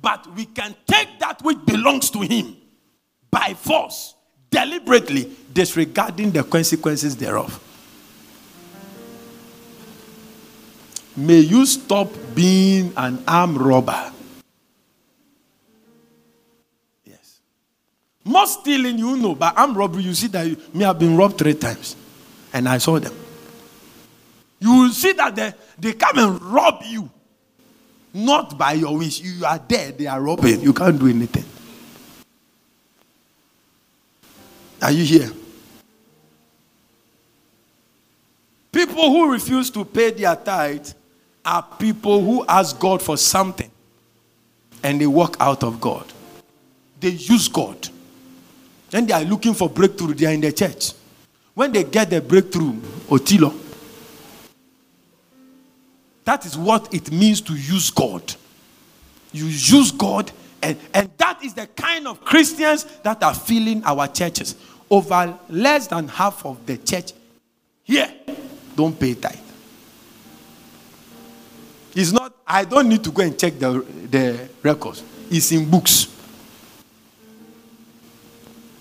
[0.00, 2.56] But we can take that which belongs to Him
[3.28, 4.14] by force,
[4.50, 7.60] deliberately, disregarding the consequences thereof.
[11.16, 14.12] May you stop being an armed robber.
[17.04, 17.40] Yes.
[18.22, 21.38] More stealing, you know, but armed robbery, you see that you, me have been robbed
[21.38, 21.96] three times.
[22.52, 23.14] And I saw them.
[24.58, 27.08] You will see that they, they come and rob you.
[28.12, 29.20] Not by your wish.
[29.20, 30.60] You are there, they are robbing.
[30.60, 31.44] You can't do anything.
[34.82, 35.30] Are you here?
[38.70, 40.88] People who refuse to pay their tithe
[41.46, 43.70] are people who ask God for something
[44.82, 46.12] and they walk out of God.
[47.00, 47.88] They use God.
[48.90, 50.92] When they are looking for breakthrough, they are in the church.
[51.54, 52.72] When they get the breakthrough,
[53.08, 53.54] Otilo,
[56.24, 58.34] that is what it means to use God.
[59.32, 60.32] You use God,
[60.62, 64.56] and, and that is the kind of Christians that are filling our churches.
[64.90, 67.12] Over less than half of the church
[67.82, 68.12] here
[68.76, 69.45] don't pay tithe.
[71.96, 73.80] It's not, I don't need to go and check the,
[74.10, 76.08] the records, it's in books.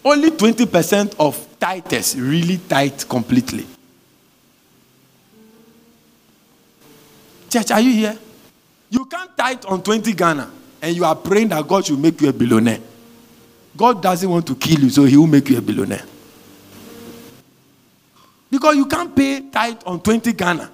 [0.03, 3.65] Only 20% of tithes really tithe completely.
[7.49, 8.17] Church, are you here?
[8.89, 10.51] You can't tithe on 20 Ghana
[10.81, 12.81] and you are praying that God should make you a billionaire.
[13.77, 16.03] God doesn't want to kill you, so He will make you a billionaire.
[18.51, 20.71] Because you can't pay tithe on 20 Ghana.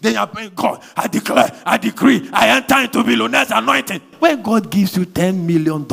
[0.00, 4.00] Then you are praying, God, I declare, I decree, I enter into billionaire's anointing.
[4.18, 5.86] When God gives you $10 million,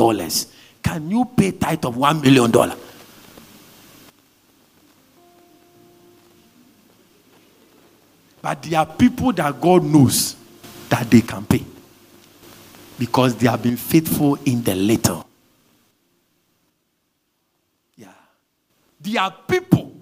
[0.83, 2.75] can you pay tithe of one million dollar?
[8.41, 10.35] But there are people that God knows
[10.89, 11.63] that they can pay
[12.99, 15.25] because they have been faithful in the little.
[17.95, 18.11] Yeah.
[18.99, 19.95] There are people.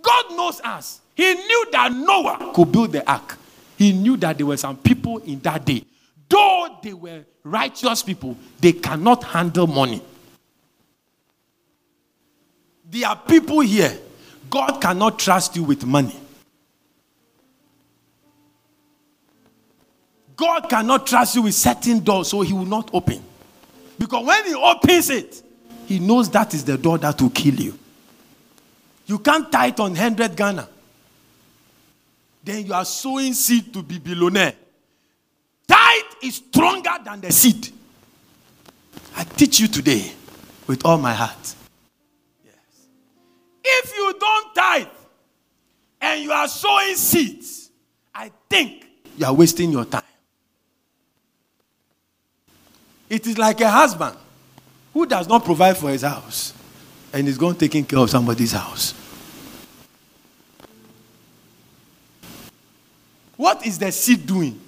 [0.00, 1.02] God knows us.
[1.14, 3.36] He knew that Noah could build the ark.
[3.76, 5.84] He knew that there were some people in that day
[6.30, 10.02] though they were righteous people, they cannot handle money.
[12.88, 13.98] There are people here,
[14.48, 16.18] God cannot trust you with money.
[20.36, 23.22] God cannot trust you with certain doors, so He will not open.
[23.98, 25.42] Because when He opens it,
[25.86, 27.78] He knows that is the door that will kill you.
[29.06, 30.68] You can't tithe on 100 Ghana.
[32.42, 34.54] Then you are sowing seed to be billionaire.
[35.66, 37.68] Tithe is stronger than the seed.
[39.16, 40.12] I teach you today
[40.66, 41.54] with all my heart.
[42.44, 42.54] Yes.
[43.64, 44.86] If you don't tithe
[46.00, 47.70] and you are sowing seeds,
[48.14, 50.02] I think you are wasting your time.
[53.08, 54.16] It is like a husband
[54.94, 56.54] who does not provide for his house
[57.12, 58.94] and is going taking care of somebody's house.
[63.40, 64.60] What is the seed doing?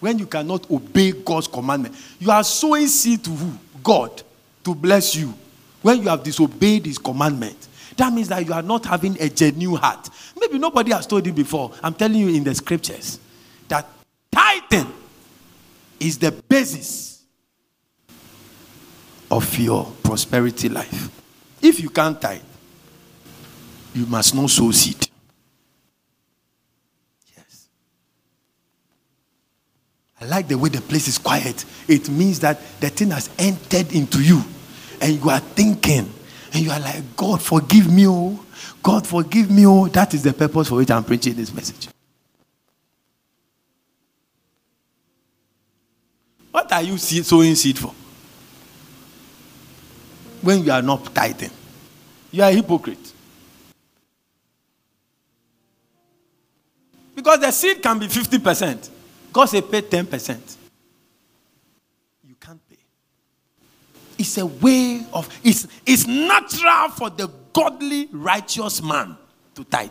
[0.00, 1.94] when you cannot obey God's commandment.
[2.18, 3.58] You are sowing seed to who?
[3.82, 4.22] God
[4.64, 5.32] to bless you.
[5.82, 9.80] When you have disobeyed his commandment, that means that you are not having a genuine
[9.80, 10.08] heart.
[10.38, 11.72] Maybe nobody has told you before.
[11.82, 13.20] I'm telling you in the scriptures
[13.68, 13.86] that
[14.30, 14.92] tithing
[15.98, 17.22] is the basis
[19.30, 21.10] of your prosperity life.
[21.62, 22.42] If you can't tithe,
[23.94, 25.08] you must not sow seed.
[30.20, 31.64] I like the way the place is quiet.
[31.88, 34.42] It means that the thing has entered into you
[35.00, 36.12] and you are thinking
[36.52, 38.38] and you are like, God, forgive me, oh.
[38.82, 39.88] God, forgive me, oh.
[39.88, 41.88] That is the purpose for which I'm preaching this message.
[46.50, 47.94] What are you sowing seed for?
[50.42, 51.50] When you are not tithing,
[52.30, 53.12] you are a hypocrite.
[57.14, 58.90] Because the seed can be 50%.
[59.36, 60.56] God said pay 10%.
[62.26, 62.78] You can't pay.
[64.16, 69.14] It's a way of, it's, it's natural for the godly, righteous man
[69.54, 69.90] to tithe.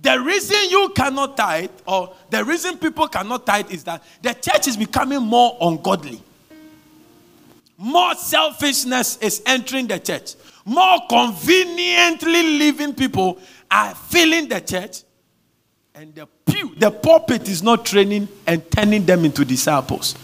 [0.00, 4.66] The reason you cannot tithe, or the reason people cannot tithe, is that the church
[4.66, 6.20] is becoming more ungodly.
[7.78, 10.34] More selfishness is entering the church.
[10.64, 13.38] More conveniently living people
[13.70, 15.04] are filling the church.
[15.96, 20.16] And the pew, the pulpit is not training and turning them into disciples.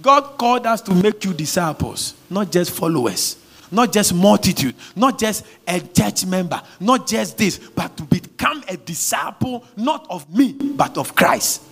[0.00, 3.36] God called us to make you disciples, not just followers,
[3.70, 8.76] not just multitude, not just a church member, not just this, but to become a
[8.78, 11.62] disciple, not of me, but of Christ.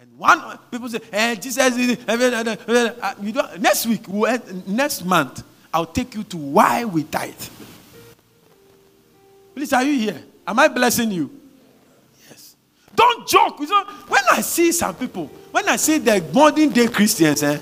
[0.00, 1.76] And one people say, eh, Jesus
[3.20, 4.08] you don't, next week,
[4.66, 7.34] next month, I'll take you to why we tithe.
[9.54, 10.22] Please, are you here?
[10.46, 11.41] Am I blessing you?
[12.94, 13.58] Don't joke.
[13.58, 17.58] when I see some people, when I see the modern day Christians, eh,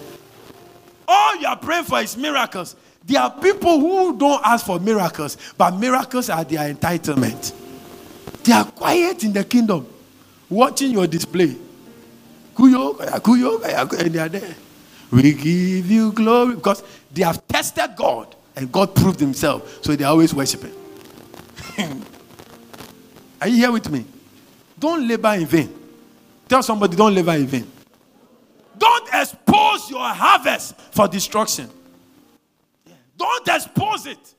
[1.06, 2.76] all you are praying for is miracles.
[3.04, 7.52] There are people who don't ask for miracles, but miracles are their entitlement.
[8.44, 9.86] They are quiet in the kingdom,
[10.48, 11.56] watching your display.
[12.54, 13.62] Kuyo, kuyo,
[13.98, 14.54] and they are there.
[15.10, 20.04] We give you glory because they have tested God and God proved himself, so they
[20.04, 20.72] are always worshiping.
[23.40, 24.04] are you here with me?
[24.80, 25.72] Don't labor in vain.
[26.48, 27.70] Tell somebody, don't labor in vain.
[28.78, 31.68] Don't expose your harvest for destruction.
[33.16, 34.34] Don't expose it.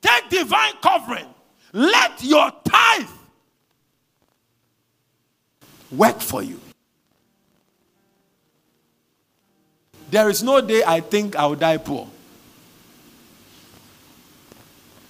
[0.00, 1.26] Take divine covering.
[1.74, 3.08] Let your tithe
[5.92, 6.58] work for you.
[10.10, 12.08] There is no day I think I'll die poor.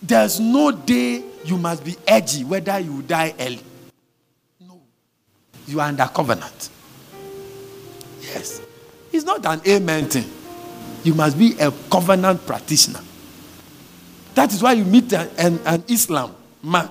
[0.03, 3.61] There's no day you must be edgy whether you die early.
[4.61, 4.81] No.
[5.67, 6.71] You are under covenant.
[8.21, 8.61] Yes.
[9.13, 10.31] It's not an amen thing.
[11.05, 13.01] You must be a covenant practitioner.
[14.35, 16.91] That is why you meet an, an, an Islam man.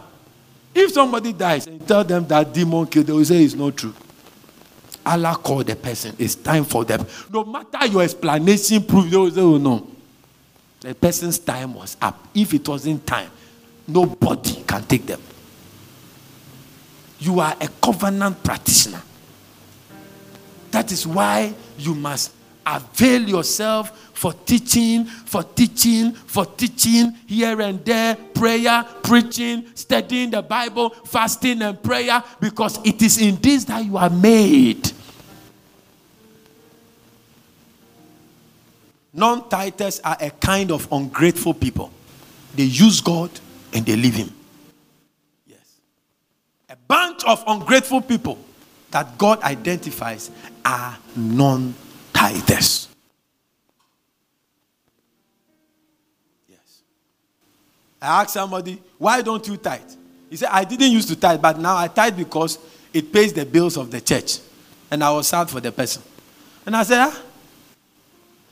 [0.73, 3.93] If somebody dies and tell them that demon killed, they will say it's not true.
[5.05, 6.15] Allah called the person.
[6.17, 7.05] It's time for them.
[7.31, 9.87] No matter your explanation, prove they will say, oh no.
[10.85, 12.27] The person's time was up.
[12.33, 13.31] If it wasn't time,
[13.87, 15.21] Nobody can take them.
[17.19, 19.01] You are a covenant practitioner.
[20.71, 22.33] That is why you must
[22.65, 30.41] avail yourself for teaching, for teaching, for teaching here and there, prayer, preaching, studying the
[30.41, 34.91] Bible, fasting and prayer, because it is in this that you are made.
[39.15, 41.89] Non tithers are a kind of ungrateful people.
[42.53, 43.31] They use God
[43.73, 44.29] and they leave him.
[45.47, 45.77] Yes.
[46.69, 48.37] A bunch of ungrateful people
[48.91, 50.31] that God identifies
[50.65, 51.73] are non
[52.11, 52.89] tithers.
[56.49, 56.81] Yes.
[58.01, 59.91] I asked somebody, why don't you tithe?
[60.29, 62.59] He said, I didn't used to tithe, but now I tithe because
[62.91, 64.39] it pays the bills of the church.
[64.91, 66.03] And I was sad for the person.
[66.65, 67.21] And I said, ah,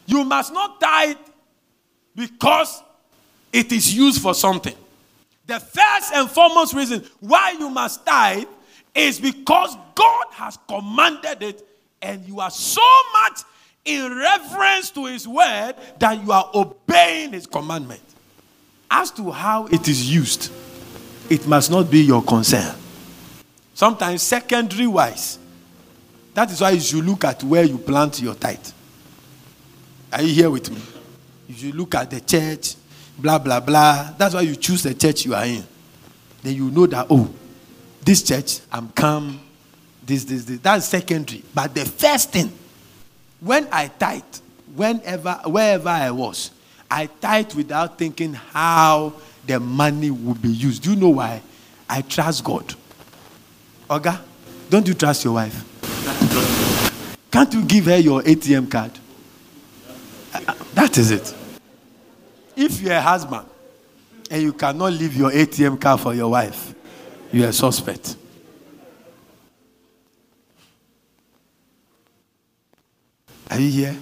[0.06, 1.18] You must not tithe
[2.16, 2.82] because
[3.52, 4.76] it is used for something.
[5.46, 8.48] The first and foremost reason why you must tithe
[8.96, 11.68] is because God has commanded it,
[12.02, 12.82] and you are so
[13.14, 13.42] much
[13.86, 18.02] in reverence to His word that you are obeying His commandment.
[18.90, 20.52] As to how it is used,
[21.30, 22.76] it must not be your concern.
[23.74, 25.40] Sometimes, secondary wise,
[26.34, 28.68] that is why you should look at where you plant your tithe.
[30.14, 30.80] Are you here with me?
[31.50, 32.76] If you look at the church,
[33.18, 34.14] blah, blah, blah.
[34.16, 35.64] That's why you choose the church you are in.
[36.44, 37.34] Then you know that, oh,
[38.04, 39.40] this church, I'm calm,
[40.06, 40.60] this, this, this.
[40.60, 41.44] That's secondary.
[41.54, 42.52] But the first thing,
[43.40, 44.22] when I tithe,
[44.76, 46.52] whenever, wherever I was,
[46.92, 49.14] I tithe without thinking how
[49.48, 50.84] the money would be used.
[50.84, 51.42] Do you know why?
[51.90, 52.76] I trust God.
[53.90, 54.20] Oga,
[54.70, 55.70] don't you trust your wife?
[57.32, 59.00] Can't you give her your ATM card?
[60.74, 61.34] That is it.
[62.56, 63.48] If you're a husband
[64.30, 66.74] and you cannot leave your ATM card for your wife,
[67.32, 68.16] you're a suspect.
[73.50, 73.96] Are you here?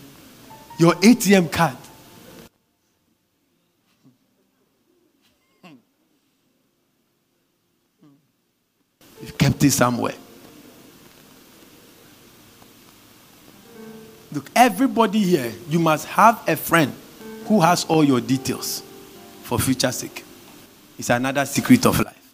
[0.77, 1.77] Your ATM card.
[9.21, 10.15] You've kept it somewhere.
[14.31, 16.93] Look, everybody here, you must have a friend
[17.45, 18.81] who has all your details
[19.43, 20.23] for future sake.
[20.97, 22.33] It's another secret of life.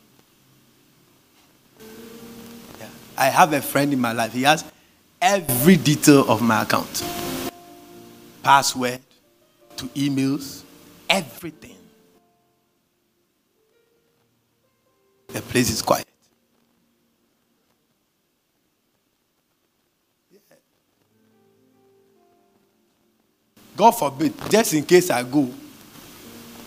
[2.79, 2.89] Yeah.
[3.17, 4.33] I have a friend in my life.
[4.33, 4.63] He has
[5.21, 7.03] every detail of my account
[8.43, 9.01] password
[9.75, 10.63] to emails,
[11.09, 11.75] everything.
[15.27, 16.07] The place is quiet.
[23.77, 25.47] God forbid, just in case I go,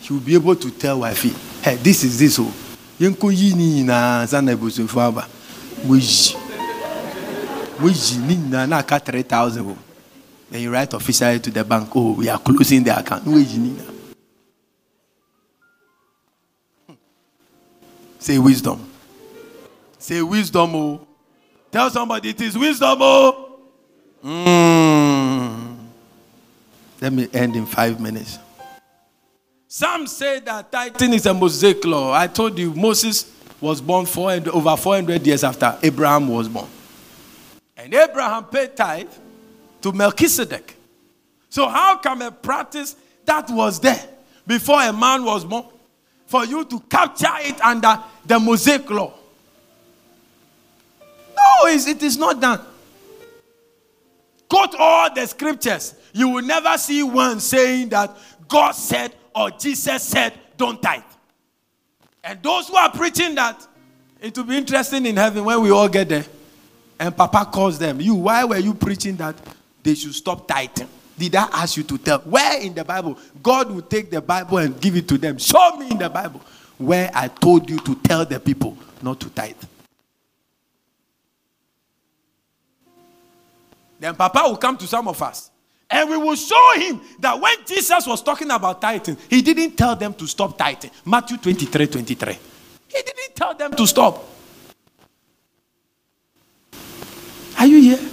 [0.00, 1.30] he will be able to tell wifey,
[1.60, 2.38] hey, this is this.
[2.38, 2.52] Oh,
[3.00, 4.24] yenko yi na.
[5.84, 6.36] Moji.
[7.80, 9.76] Moji ni na na ka 3000 oh.
[10.50, 13.24] Then you write officially to the bank, oh, we are closing the account.
[13.24, 13.84] Moji ni na.
[18.20, 18.88] Say wisdom.
[19.98, 21.06] Say wisdom, oh.
[21.72, 23.58] Tell somebody it is wisdom, oh.
[24.24, 24.89] Mm.
[27.00, 28.38] Let me end in five minutes.
[29.66, 32.12] Some say that tithing is a Mosaic law.
[32.12, 36.66] I told you Moses was born 400, over 400 years after Abraham was born.
[37.76, 39.08] And Abraham paid tithe
[39.80, 40.76] to Melchizedek.
[41.48, 44.02] So, how come a practice that was there
[44.46, 45.64] before a man was born
[46.26, 49.12] for you to capture it under the Mosaic law?
[51.36, 52.60] No, it is not done.
[54.50, 55.94] Quote all the scriptures.
[56.12, 58.16] You will never see one saying that
[58.48, 61.02] God said or Jesus said, don't tithe.
[62.22, 63.66] And those who are preaching that,
[64.20, 66.24] it will be interesting in heaven when we all get there.
[66.98, 69.34] And Papa calls them, You, why were you preaching that
[69.82, 70.88] they should stop tithing?
[71.16, 72.18] Did I ask you to tell?
[72.20, 73.16] Where in the Bible?
[73.42, 75.38] God will take the Bible and give it to them.
[75.38, 76.42] Show me in the Bible
[76.76, 79.54] where I told you to tell the people not to tithe.
[84.00, 85.50] Then Papa will come to some of us
[85.90, 89.94] and we will show him that when Jesus was talking about tithing, he didn't tell
[89.94, 90.90] them to stop tithing.
[91.04, 92.38] Matthew 23 23.
[92.88, 94.24] He didn't tell them to stop.
[97.58, 98.08] Are you here?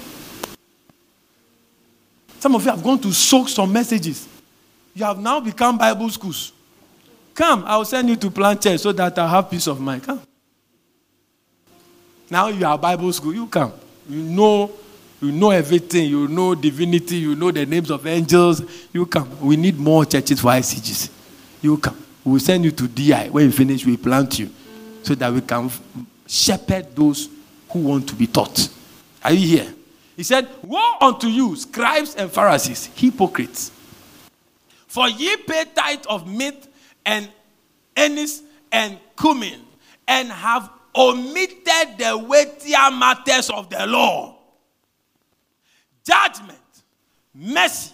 [2.40, 4.28] Some of you have gone to soak some messages.
[4.94, 6.52] You have now become Bible schools.
[7.34, 10.04] Come, I will send you to plant church so that I have peace of mind.
[10.04, 10.22] Come.
[12.30, 13.34] Now you are Bible school.
[13.34, 13.72] You come.
[14.10, 14.72] You know
[15.22, 16.10] you know everything.
[16.10, 17.18] You know divinity.
[17.18, 18.62] You know the names of angels.
[18.94, 19.40] You come.
[19.42, 21.10] We need more churches for ICGs.
[21.62, 21.98] You come.
[22.24, 23.30] We'll send you to DI.
[23.30, 24.50] When you finish, we plant you
[25.02, 25.72] so that we can
[26.28, 27.30] shepherd those
[27.70, 28.70] who want to be taught.
[29.24, 29.74] Are you here?
[30.16, 33.72] He said, Woe unto you, scribes and Pharisees, hypocrites!
[34.88, 36.68] For ye pay tithe of meat
[37.06, 37.30] and
[37.96, 38.42] anise
[38.72, 39.62] and cumin,
[40.08, 44.37] and have omitted the weightier matters of the law
[46.08, 46.60] judgment,
[47.34, 47.94] mercy,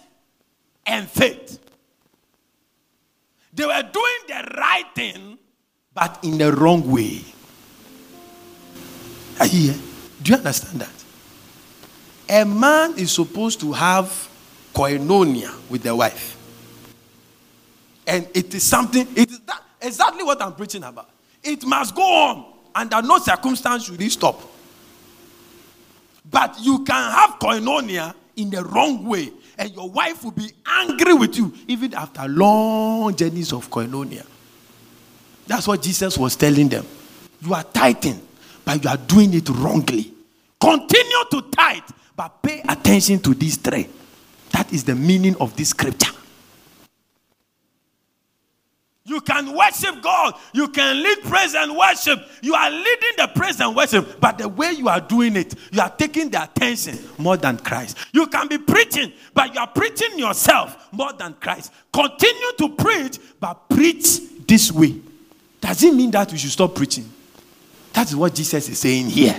[0.86, 1.58] and faith.
[3.52, 5.38] They were doing the right thing,
[5.92, 7.22] but in the wrong way.
[9.40, 9.80] Are you here?
[10.22, 11.04] Do you understand that?
[12.28, 14.28] A man is supposed to have
[14.72, 16.36] koinonia with the wife.
[18.06, 21.10] And it is something, it is that, exactly what I'm preaching about.
[21.42, 22.52] It must go on.
[22.74, 24.40] Under no circumstance should it stop.
[26.34, 31.14] But you can have koinonia in the wrong way, and your wife will be angry
[31.14, 34.26] with you even after long journeys of koinonia.
[35.46, 36.84] That's what Jesus was telling them.
[37.40, 38.20] You are tithing,
[38.64, 40.12] but you are doing it wrongly.
[40.60, 41.82] Continue to tithe,
[42.16, 43.86] but pay attention to these three.
[44.50, 46.13] That is the meaning of this scripture.
[49.06, 50.34] You can worship God.
[50.54, 52.26] You can lead praise and worship.
[52.40, 55.82] You are leading the praise and worship, but the way you are doing it, you
[55.82, 57.98] are taking the attention more than Christ.
[58.12, 61.70] You can be preaching, but you are preaching yourself more than Christ.
[61.92, 64.94] Continue to preach, but preach this way.
[65.60, 67.10] Does it mean that we should stop preaching?
[67.92, 69.38] That's what Jesus is saying here.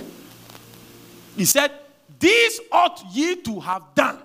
[1.36, 1.72] He said,
[2.20, 4.18] These ought ye to have done,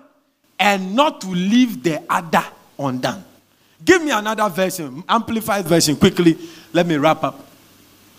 [0.58, 2.44] and not to leave the other
[2.78, 3.24] undone.
[3.84, 6.38] Give me another version, amplified version, quickly.
[6.72, 7.46] Let me wrap up.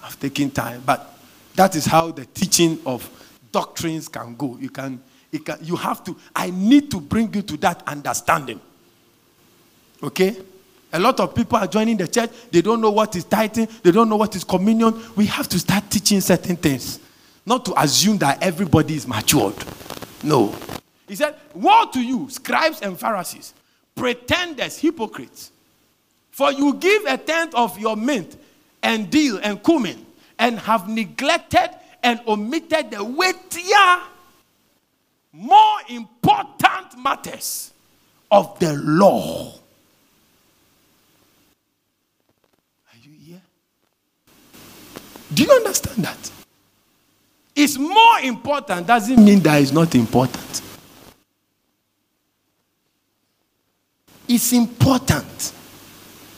[0.03, 1.17] I've taken time, but
[1.55, 3.09] that is how the teaching of
[3.51, 4.57] doctrines can go.
[4.59, 5.01] You can,
[5.45, 6.17] can, you have to.
[6.35, 8.59] I need to bring you to that understanding.
[10.01, 10.35] Okay.
[10.91, 12.29] A lot of people are joining the church.
[12.51, 13.67] They don't know what is tithing.
[13.81, 15.01] They don't know what is communion.
[15.15, 16.99] We have to start teaching certain things,
[17.45, 19.55] not to assume that everybody is matured.
[20.23, 20.53] No.
[21.07, 23.53] He said, "Woe to you, scribes and Pharisees,
[23.95, 25.51] pretenders, hypocrites!
[26.33, 28.35] For you give a tenth of your mint
[28.81, 30.03] and dill and cumin,
[30.39, 31.69] and have neglected
[32.01, 34.01] and omitted the weightier,
[35.31, 37.71] more important matters
[38.31, 39.53] of the law.
[42.91, 43.41] Are you here?
[45.35, 46.31] Do you understand that?
[47.55, 50.61] It's more important doesn't mean that it's not important.
[54.27, 55.53] It's important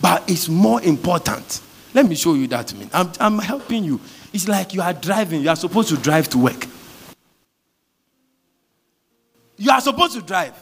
[0.05, 1.61] but it's more important.
[1.91, 2.71] Let me show you that.
[2.93, 3.99] I'm, I'm helping you.
[4.33, 5.41] It's like you are driving.
[5.41, 6.67] You are supposed to drive to work.
[9.57, 10.53] You are supposed to drive.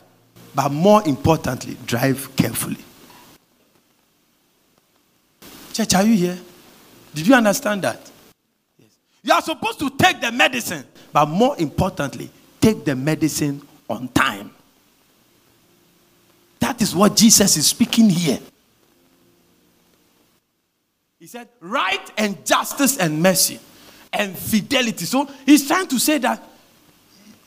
[0.56, 2.78] But more importantly, drive carefully.
[5.74, 6.40] Church, are you here?
[7.14, 8.10] Did you understand that?
[8.80, 8.92] Yes.
[9.24, 12.30] You are supposed to take the medicine, but more importantly,
[12.62, 14.52] take the medicine on time.
[16.62, 18.40] That is what Jesus is speaking here.
[21.24, 23.58] He said, right and justice and mercy
[24.12, 25.06] and fidelity.
[25.06, 26.44] So he's trying to say that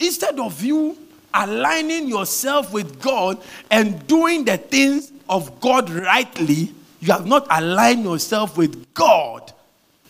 [0.01, 0.97] instead of you
[1.35, 3.39] aligning yourself with God
[3.70, 9.53] and doing the things of God rightly, you have not aligned yourself with God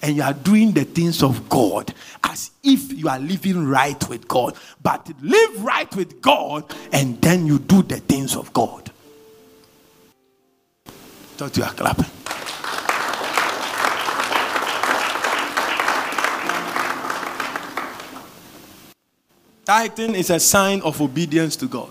[0.01, 1.93] and you are doing the things of God
[2.23, 4.55] as if you are living right with God.
[4.81, 8.93] But live right with God and then you do the things of God.
[11.37, 12.07] Thought you are clapping.
[19.67, 21.91] Tithing is a sign of obedience to God.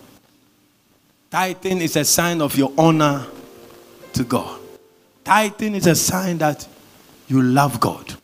[1.29, 3.27] Tithing is a sign of your honor
[4.13, 4.61] to God.
[5.25, 6.65] Tithing is a sign that
[7.27, 8.15] you love God.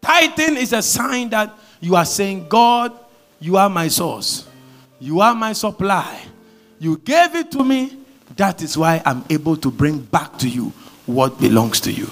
[0.00, 2.98] Tithing is a sign that you are saying, God,
[3.40, 4.48] you are my source.
[4.98, 6.22] You are my supply.
[6.78, 7.94] You gave it to me.
[8.36, 10.72] That is why I'm able to bring back to you
[11.04, 12.08] what belongs to you.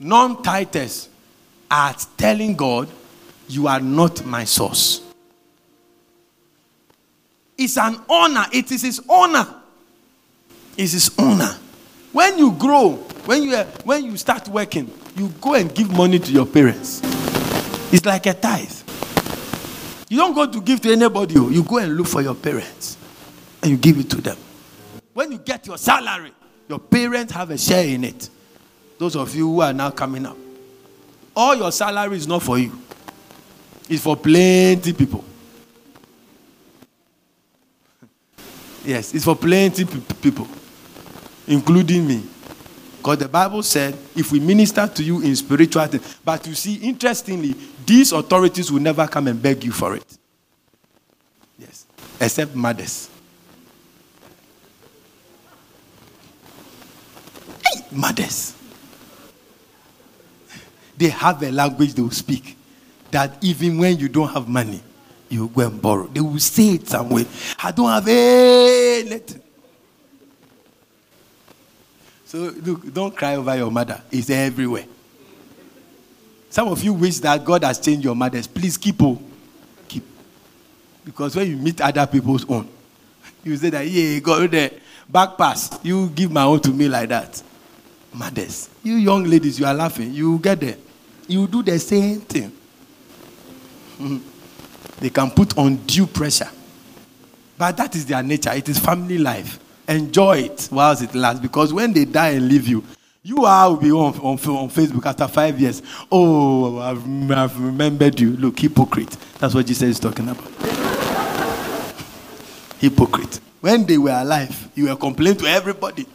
[0.00, 1.08] Non tithers
[1.70, 2.88] are telling God,
[3.48, 5.05] You are not my source.
[7.58, 8.46] It's an honor.
[8.52, 9.46] It is his honor.
[10.76, 11.56] It's his honor.
[12.12, 12.92] When you grow,
[13.24, 17.00] when you when you start working, you go and give money to your parents.
[17.92, 18.72] It's like a tithe.
[20.08, 21.34] You don't go to give to anybody.
[21.38, 21.48] Oh.
[21.48, 22.96] You go and look for your parents
[23.62, 24.36] and you give it to them.
[25.14, 26.32] When you get your salary,
[26.68, 28.28] your parents have a share in it.
[28.98, 30.36] Those of you who are now coming up,
[31.34, 32.72] all your salary is not for you.
[33.88, 35.24] It's for plenty people.
[38.86, 40.46] Yes, it's for plenty people,
[41.48, 42.22] including me.
[42.98, 46.76] Because the Bible said, if we minister to you in spiritual things, but you see,
[46.76, 50.18] interestingly, these authorities will never come and beg you for it.
[51.58, 51.84] Yes,
[52.20, 53.10] except mothers.
[57.64, 58.54] Hey, mothers.
[60.96, 62.56] They have a language they will speak
[63.10, 64.80] that even when you don't have money,
[65.28, 66.06] you go and borrow.
[66.06, 67.24] They will say it somewhere.
[67.62, 69.42] I don't have anything.
[72.26, 74.00] So look, don't cry over your mother.
[74.10, 74.84] It's everywhere.
[76.50, 78.46] Some of you wish that God has changed your mothers.
[78.46, 79.20] Please keep oh,
[79.86, 80.04] keep.
[81.04, 82.68] Because when you meet other people's own,
[83.44, 84.70] you say that, yeah, God there.
[85.08, 85.78] Back pass.
[85.84, 87.42] You give my own to me like that.
[88.12, 88.70] Mothers.
[88.82, 90.12] You young ladies, you are laughing.
[90.12, 90.76] You get there.
[91.28, 92.52] You do the same thing.
[94.00, 94.35] Mm-hmm.
[94.98, 96.48] They can put undue pressure.
[97.58, 98.52] But that is their nature.
[98.52, 99.58] It is family life.
[99.88, 101.40] Enjoy it whilst it lasts.
[101.40, 102.84] Because when they die and leave you,
[103.22, 105.82] you are will be on, on, on Facebook after five years.
[106.12, 108.36] Oh, I've, I've remembered you.
[108.36, 109.16] Look, hypocrite.
[109.38, 110.46] That's what Jesus is talking about.
[112.78, 113.40] hypocrite.
[113.60, 116.06] When they were alive, you were complaining to everybody.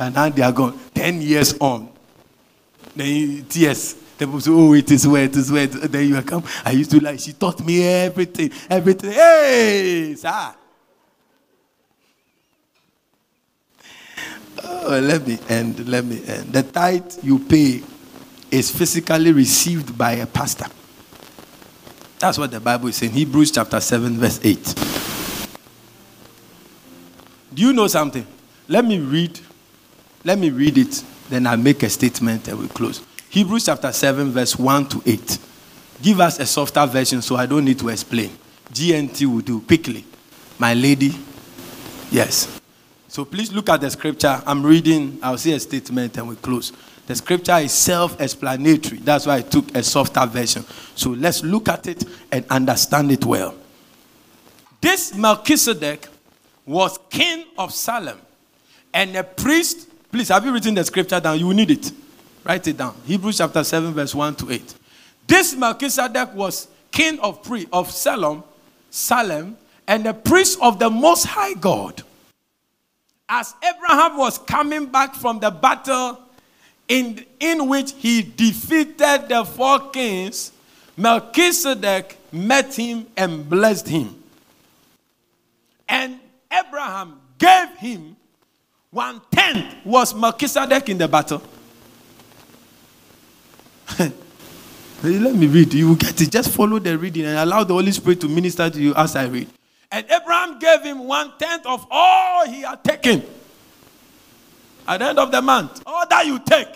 [0.00, 0.78] And now they are gone.
[0.94, 1.88] Ten years on.
[2.96, 5.72] Then tears the people say, oh, it is wet, it is wet.
[5.72, 6.44] Then you come.
[6.64, 9.12] I used to like, she taught me everything, everything.
[9.12, 10.54] Hey, sir.
[14.62, 16.52] Oh, let me end, let me end.
[16.52, 17.82] The tithe you pay
[18.50, 20.66] is physically received by a pastor.
[22.18, 23.12] That's what the Bible is saying.
[23.12, 24.74] Hebrews chapter 7, verse 8.
[27.52, 28.26] Do you know something?
[28.68, 29.38] Let me read.
[30.24, 31.04] Let me read it.
[31.28, 33.02] Then I'll make a statement and we close.
[33.34, 35.38] Hebrews chapter 7, verse 1 to 8.
[36.00, 38.30] Give us a softer version so I don't need to explain.
[38.72, 40.04] GNT will do quickly.
[40.56, 41.18] My lady,
[42.12, 42.60] yes.
[43.08, 44.40] So please look at the scripture.
[44.46, 46.72] I'm reading, I'll see a statement and we close.
[47.08, 48.98] The scripture is self explanatory.
[48.98, 50.64] That's why I took a softer version.
[50.94, 53.56] So let's look at it and understand it well.
[54.80, 56.06] This Melchizedek
[56.64, 58.20] was king of Salem
[58.92, 59.88] and a priest.
[60.12, 61.40] Please, have you written the scripture down?
[61.40, 61.90] You need it.
[62.44, 62.94] Write it down.
[63.06, 64.74] Hebrews chapter 7, verse 1 to 8.
[65.26, 68.44] This Melchizedek was king of pre of Salem,
[68.90, 69.56] Salem,
[69.88, 72.02] and the priest of the most high God.
[73.26, 76.20] As Abraham was coming back from the battle
[76.86, 80.52] in, in which he defeated the four kings,
[80.98, 84.22] Melchizedek met him and blessed him.
[85.88, 86.20] And
[86.52, 88.16] Abraham gave him
[88.90, 91.42] one tenth was Melchizedek in the battle
[95.02, 95.74] Let me read.
[95.74, 96.30] You will get it.
[96.30, 99.26] Just follow the reading and allow the Holy Spirit to minister to you as I
[99.26, 99.48] read.
[99.90, 103.22] And Abraham gave him one tenth of all he had taken.
[104.86, 106.68] At the end of the month, all that you take,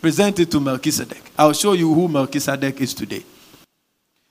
[0.00, 1.22] present it to Melchizedek.
[1.38, 3.24] I'll show you who Melchizedek is today.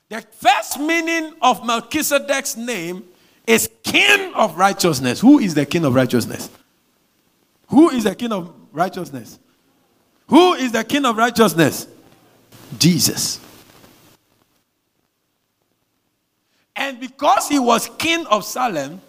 [0.08, 3.04] The first meaning of Melchizedek's name
[3.46, 5.20] is King of Righteousness.
[5.20, 6.48] Who is the King of Righteousness?
[7.68, 9.38] Who is the King of Righteousness?
[10.28, 11.86] Who is the King of Righteousness?
[12.78, 13.40] Jesus.
[16.76, 19.00] And because he was king of Salem,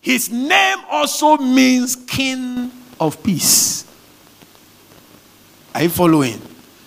[0.00, 3.86] his name also means king of peace.
[5.74, 6.40] Are you following?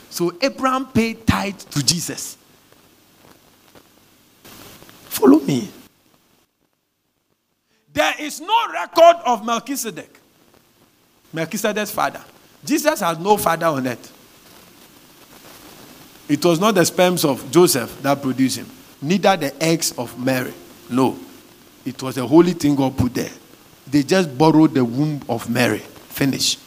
[0.10, 2.38] So Abraham paid tithe to Jesus.
[5.06, 5.70] Follow me.
[7.94, 10.20] There is no record of Melchizedek,
[11.32, 12.22] Melchizedek's father.
[12.66, 14.12] Jesus has no father on earth.
[16.28, 18.70] It was not the sperms of Joseph that produced him,
[19.02, 20.54] neither the eggs of Mary.
[20.90, 21.18] No.
[21.86, 23.30] It was a holy thing God put there.
[23.88, 25.80] They just borrowed the womb of Mary.
[25.80, 26.58] Finish.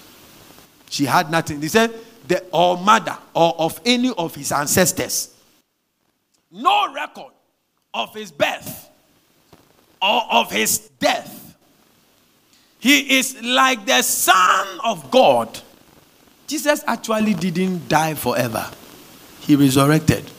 [0.88, 1.58] She had nothing.
[1.58, 1.92] They said,
[2.26, 5.34] the, or mother, or of any of his ancestors.
[6.52, 7.32] No record
[7.92, 8.88] of his birth
[10.00, 11.56] or of his death.
[12.78, 15.60] He is like the Son of God.
[16.48, 18.68] Jesus actually didn't die forever
[19.48, 20.30] he resurrected.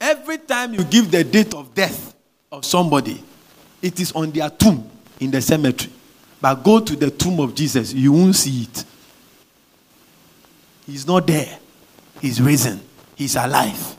[0.00, 2.14] Every time you give the date of death
[2.52, 3.20] of somebody,
[3.82, 4.88] it is on their tomb
[5.18, 5.92] in the cemetery.
[6.40, 8.84] But go to the tomb of Jesus, you won't see it.
[10.86, 11.58] He's not there.
[12.20, 12.80] He's risen.
[13.16, 13.96] He's alive.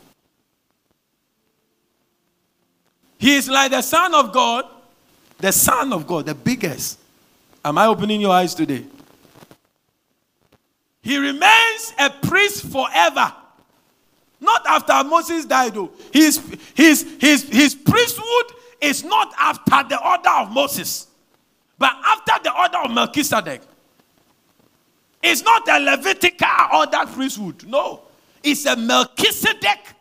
[3.18, 4.66] He is like the Son of God,
[5.38, 6.98] the Son of God, the biggest.
[7.64, 8.86] Am I opening your eyes today?
[11.02, 13.34] He remains a priest forever.
[14.42, 15.92] Not after Moses died, though.
[16.14, 16.42] His,
[16.74, 21.08] his, his, his priesthood is not after the order of Moses,
[21.78, 23.62] but after the order of Melchizedek.
[25.22, 27.68] It's not a Levitical order priesthood.
[27.68, 28.02] No.
[28.42, 29.96] It's a Melchizedek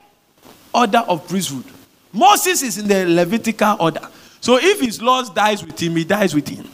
[0.73, 1.65] order of priesthood.
[2.13, 4.09] Moses is in the Levitical order.
[4.41, 6.69] So if his Lord dies with him, he dies with him.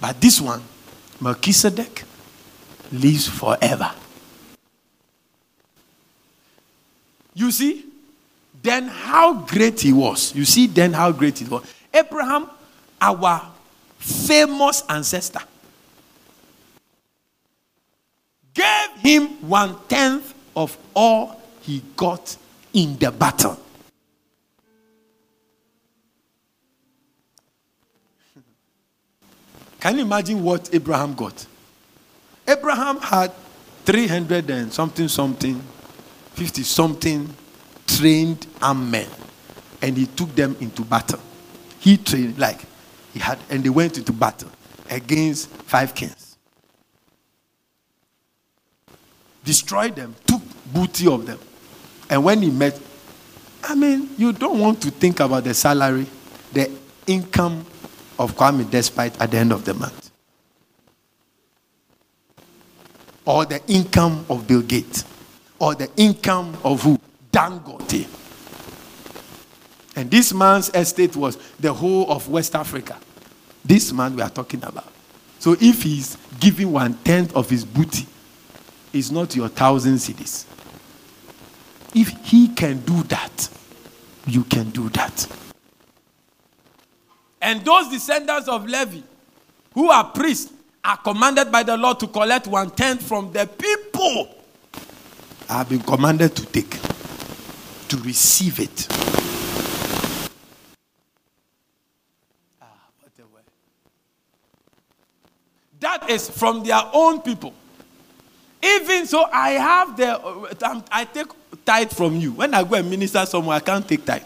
[0.00, 0.62] But this one,
[1.20, 2.04] Melchizedek,
[2.92, 3.90] lives forever.
[7.34, 7.84] You see?
[8.62, 10.34] Then how great he was.
[10.34, 11.62] You see, then how great he was.
[11.92, 12.50] Abraham,
[13.00, 13.42] our
[13.98, 15.40] famous ancestor,
[18.54, 22.36] gave him one tenth of all he got
[22.72, 23.58] in the battle.
[29.78, 31.46] Can you imagine what Abraham got?
[32.48, 33.32] Abraham had
[33.84, 35.62] 300 and something, something
[36.34, 37.34] 50 something
[37.86, 39.08] trained armed men
[39.80, 41.20] and he took them into battle.
[41.78, 42.60] He trained, like,
[43.12, 44.50] he had, and they went into battle
[44.90, 46.36] against five kings.
[49.44, 50.42] Destroyed them, took
[50.72, 51.38] booty of them.
[52.10, 52.78] And when he met,
[53.62, 56.06] I mean, you don't want to think about the salary,
[56.52, 56.70] the
[57.06, 57.64] income
[58.18, 60.05] of Kwame Despite at the end of the month.
[63.26, 65.04] Or the income of Bill Gates
[65.58, 66.98] or the income of who?
[67.32, 68.06] Dangote.
[69.94, 72.98] And this man's estate was the whole of West Africa.
[73.64, 74.90] This man we are talking about.
[75.38, 78.06] So if he's giving one tenth of his booty,
[78.92, 80.44] it's not your thousand cedis.
[81.94, 83.48] If he can do that,
[84.26, 85.26] you can do that.
[87.40, 89.00] And those descendants of Levi,
[89.72, 90.52] who are priests,
[90.86, 94.36] are commanded by the Lord to collect one tenth from the people
[95.48, 96.70] I have been commanded to take,
[97.88, 98.88] to receive it.
[102.60, 102.66] Ah,
[103.00, 103.44] what a word.
[105.78, 107.54] That is from their own people.
[108.60, 110.20] Even so, I have the,
[110.66, 111.28] um, I take
[111.64, 112.32] tithe from you.
[112.32, 114.22] When I go and minister somewhere, I can't take tithe.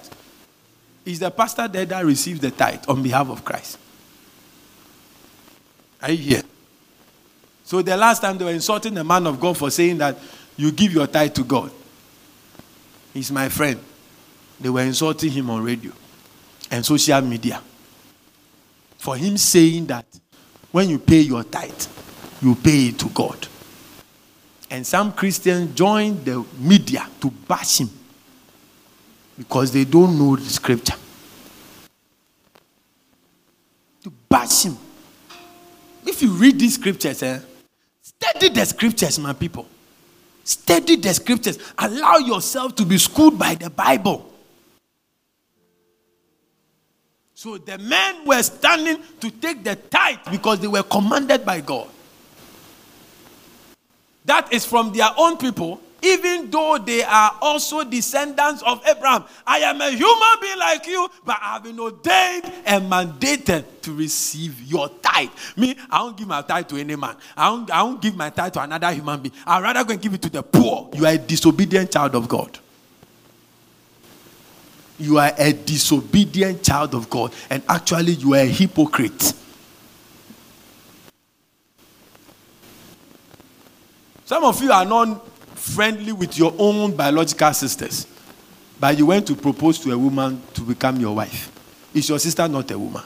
[1.04, 3.78] Is the pastor there that receives the tithe on behalf of Christ?
[6.00, 6.42] Are you here?
[7.70, 10.18] So the last time they were insulting the man of God for saying that
[10.56, 11.70] you give your tithe to God.
[13.14, 13.78] He's my friend.
[14.60, 15.92] They were insulting him on radio
[16.68, 17.62] and social media.
[18.98, 20.04] For him saying that
[20.72, 21.86] when you pay your tithe,
[22.42, 23.46] you pay it to God.
[24.68, 27.90] And some Christians join the media to bash him
[29.38, 30.96] because they don't know the scripture.
[34.02, 34.76] To bash him.
[36.04, 37.38] If you read these scriptures, eh,
[38.20, 39.66] study the scriptures, my people.
[40.44, 41.58] Study the scriptures.
[41.78, 44.26] Allow yourself to be schooled by the Bible.
[47.34, 51.88] So the men were standing to take the tithe because they were commanded by God.
[54.26, 59.24] That is from their own people, even though they are also descendants of Abraham.
[59.46, 63.94] I am a human being like you, but I have been ordained and mandated to
[63.94, 65.30] receive your tithe.
[65.56, 67.16] Me, I don't give my tithe to any man.
[67.36, 69.34] I don't, I don't give my tithe to another human being.
[69.46, 70.90] I'd rather go and give it to the poor.
[70.94, 72.58] You are a disobedient child of God
[75.00, 79.32] you are a disobedient child of God, and actually, you are a hypocrite.
[84.26, 85.26] Some of you are not
[85.74, 88.06] friendly with your own biological sisters,
[88.78, 91.50] but you went to propose to a woman to become your wife.
[91.94, 93.02] Is your sister not a woman?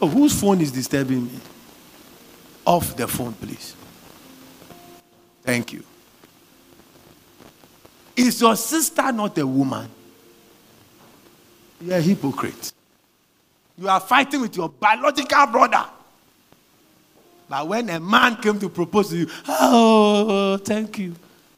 [0.00, 1.40] Oh, whose phone is disturbing me?
[2.64, 3.74] Off the phone, please.
[5.42, 5.82] Thank you.
[8.16, 9.88] Is your sister not a woman?
[11.80, 12.72] You're a hypocrite.
[13.78, 15.86] You are fighting with your biological brother.
[17.50, 21.16] But when a man came to propose to you, oh, thank you, you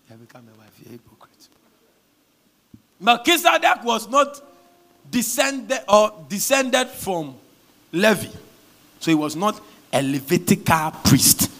[0.08, 0.70] have become a wife.
[0.80, 1.48] You're a hypocrite.
[2.98, 4.40] Melchizedek was not
[5.10, 7.34] descended or descended from
[7.92, 8.28] Levi,
[9.00, 9.60] so he was not
[9.92, 11.50] a Levitical priest.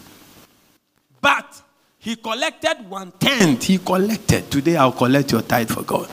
[1.21, 1.61] But
[1.99, 3.65] he collected one tenth.
[3.65, 4.49] He collected.
[4.49, 6.09] Today I'll collect your tithe for God.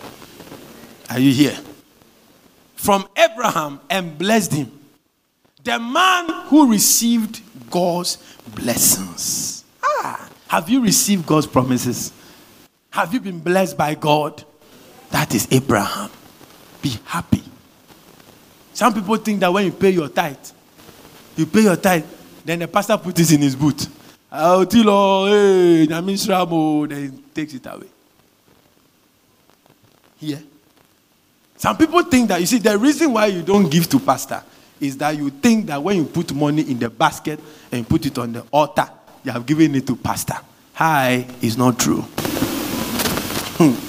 [1.09, 1.59] Are you here?
[2.75, 4.80] From Abraham and blessed him.
[5.65, 8.17] The man who received God's
[8.55, 9.65] blessings.
[9.83, 12.13] Ah, have you received God's promises?
[12.91, 14.45] Have you been blessed by God?
[15.11, 16.11] That is Abraham.
[16.83, 17.43] Be happy.
[18.73, 20.39] Some people think that when you pay your tithe,
[21.37, 22.05] you pay your tithe,
[22.45, 23.87] then the pastor puts it in his boot.
[24.33, 27.89] Autilo, hey, Nyamisramo, then takes it away.
[30.17, 30.43] Here.
[31.57, 34.43] Some people think that, you see, the reason why you don't give to pastor
[34.81, 37.39] is that you think that when you put money in the basket
[37.71, 38.89] and put it on the altar,
[39.23, 40.37] you have given it to pastor.
[40.75, 42.03] Hi, it's not true.
[43.61, 43.87] Hmm.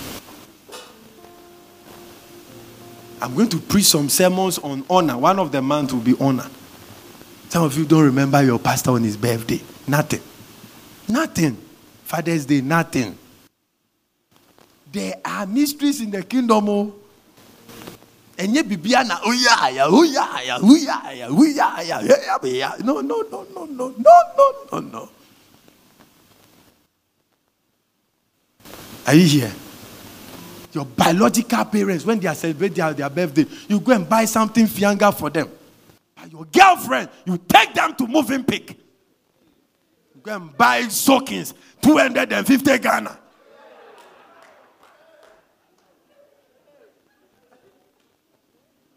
[3.24, 5.18] I'm going to preach some sermons on honor.
[5.18, 6.50] One of the months will be honor.
[7.50, 9.62] Some of you don't remember your pastor on his birthday.
[9.88, 10.22] Nothing.
[11.08, 11.58] Nothing.
[12.04, 13.18] Father's Day, nothing.
[14.92, 16.68] There are mysteries in the kingdom.
[16.68, 16.96] Oh.
[18.42, 22.02] Enye bibia na uya ya uya ya uya ya uya ya
[22.44, 25.10] ya no no no no no no no no no.
[29.06, 29.52] Are you here?
[30.74, 34.66] Your biological parents, when they are celebrating their, their birthday, you go and buy something
[34.66, 35.50] fianga for them.
[36.16, 38.76] But your girlfriend, you take them to Movenpick.
[40.24, 43.20] Go and buy soakings, 250 Ghana.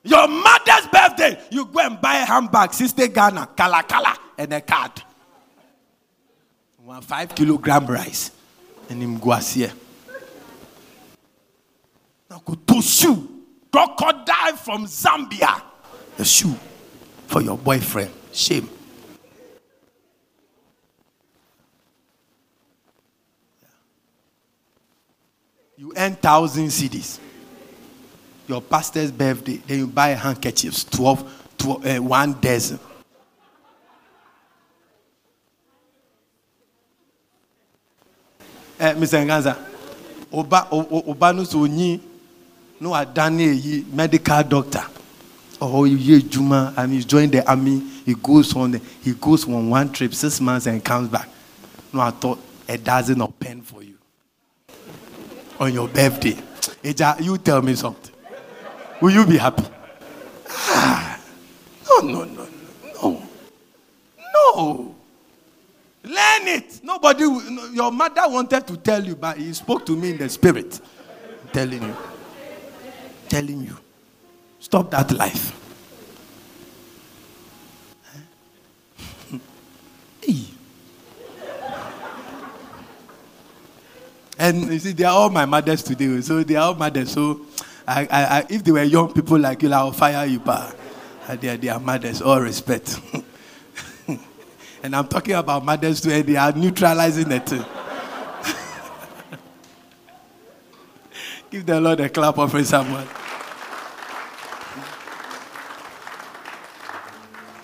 [0.04, 4.60] Your mother's birthday, you go and buy a handbag, 60 Ghana, kala kala, and a
[4.60, 5.02] card.
[6.84, 8.30] One five kilogram rice.
[8.90, 9.72] And him go here.
[12.28, 13.30] Now go to shoe.
[13.72, 15.62] Crocodile from Zambia.
[16.18, 16.54] A shoe
[17.26, 18.10] for your boyfriend.
[18.30, 18.68] Shame.
[25.76, 27.18] You earn thousand cedis.
[28.46, 32.78] Your pastor's birthday, then you buy handkerchiefs, 12, 12 uh, one dozen.
[38.78, 39.24] Eh, Mr.
[39.24, 39.56] Nganza,
[40.32, 42.00] Oba, Oba no so nyi,
[42.80, 44.84] no adane medical doctor.
[45.60, 47.78] Oh, ye Juma, and he's joined the army.
[48.04, 51.28] He goes on, he goes on one trip, six months, and comes back.
[51.92, 52.38] No, I thought
[52.68, 53.96] a dozen of pen for you
[55.58, 56.36] on your birthday.
[56.82, 58.13] Eja, you tell me something.
[59.04, 59.64] Will you be happy?
[60.48, 61.20] Ah,
[61.86, 62.48] no, no, no,
[63.02, 63.22] no,
[64.32, 64.94] no.
[66.04, 66.80] Learn it.
[66.82, 67.24] Nobody,
[67.74, 70.80] your mother wanted to tell you, but he spoke to me in the spirit.
[71.42, 71.96] I'm telling you.
[73.28, 73.76] Telling you.
[74.58, 75.52] Stop that life.
[80.22, 80.46] hey.
[84.38, 86.22] And you see, they are all my mothers today.
[86.22, 87.12] So they are all mothers.
[87.12, 87.42] So
[87.86, 90.74] I, I, if they were young people like you, I'll oh, fire you, but
[91.28, 92.22] ah, they are, they are mothers.
[92.22, 92.98] All respect.
[94.82, 97.46] and I'm talking about mothers and they are neutralizing it.
[101.50, 103.06] Give the Lord a clap of someone.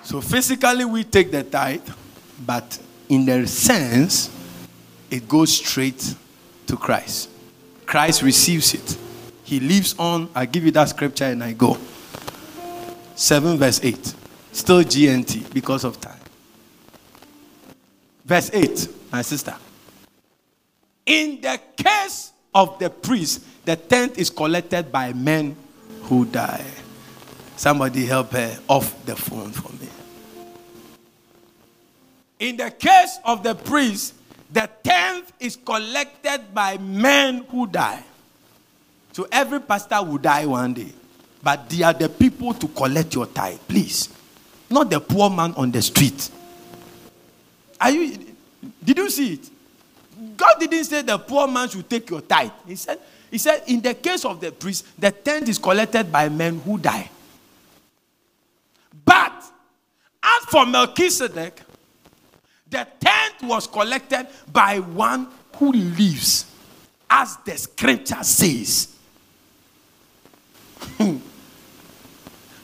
[0.05, 1.89] So physically we take the tithe,
[2.45, 4.29] but in their sense
[5.11, 6.15] it goes straight
[6.67, 7.31] to Christ.
[7.87, 8.99] Christ receives it.
[9.51, 10.31] He lives on.
[10.33, 11.77] I give you that scripture and I go.
[13.17, 14.15] 7 verse 8.
[14.53, 16.21] Still GNT because of time.
[18.25, 19.57] Verse 8, my sister.
[21.05, 25.57] In the case of the priest, the tenth is collected by men
[26.03, 26.65] who die.
[27.57, 29.89] Somebody help her off the phone for me.
[32.39, 34.15] In the case of the priest,
[34.53, 38.05] the tenth is collected by men who die.
[39.13, 40.93] So every pastor will die one day.
[41.43, 44.09] But they are the people to collect your tithe, please.
[44.69, 46.31] Not the poor man on the street.
[47.81, 48.19] Are you
[48.85, 49.51] did you see it?
[50.37, 52.51] God didn't say the poor man should take your tithe.
[52.67, 52.99] He said,
[53.31, 56.77] he said, in the case of the priest, the tenth is collected by men who
[56.79, 57.11] die.
[59.05, 59.45] But
[60.23, 61.63] as for Melchizedek,
[62.69, 66.47] the tenth was collected by one who lives,
[67.09, 68.97] as the scripture says.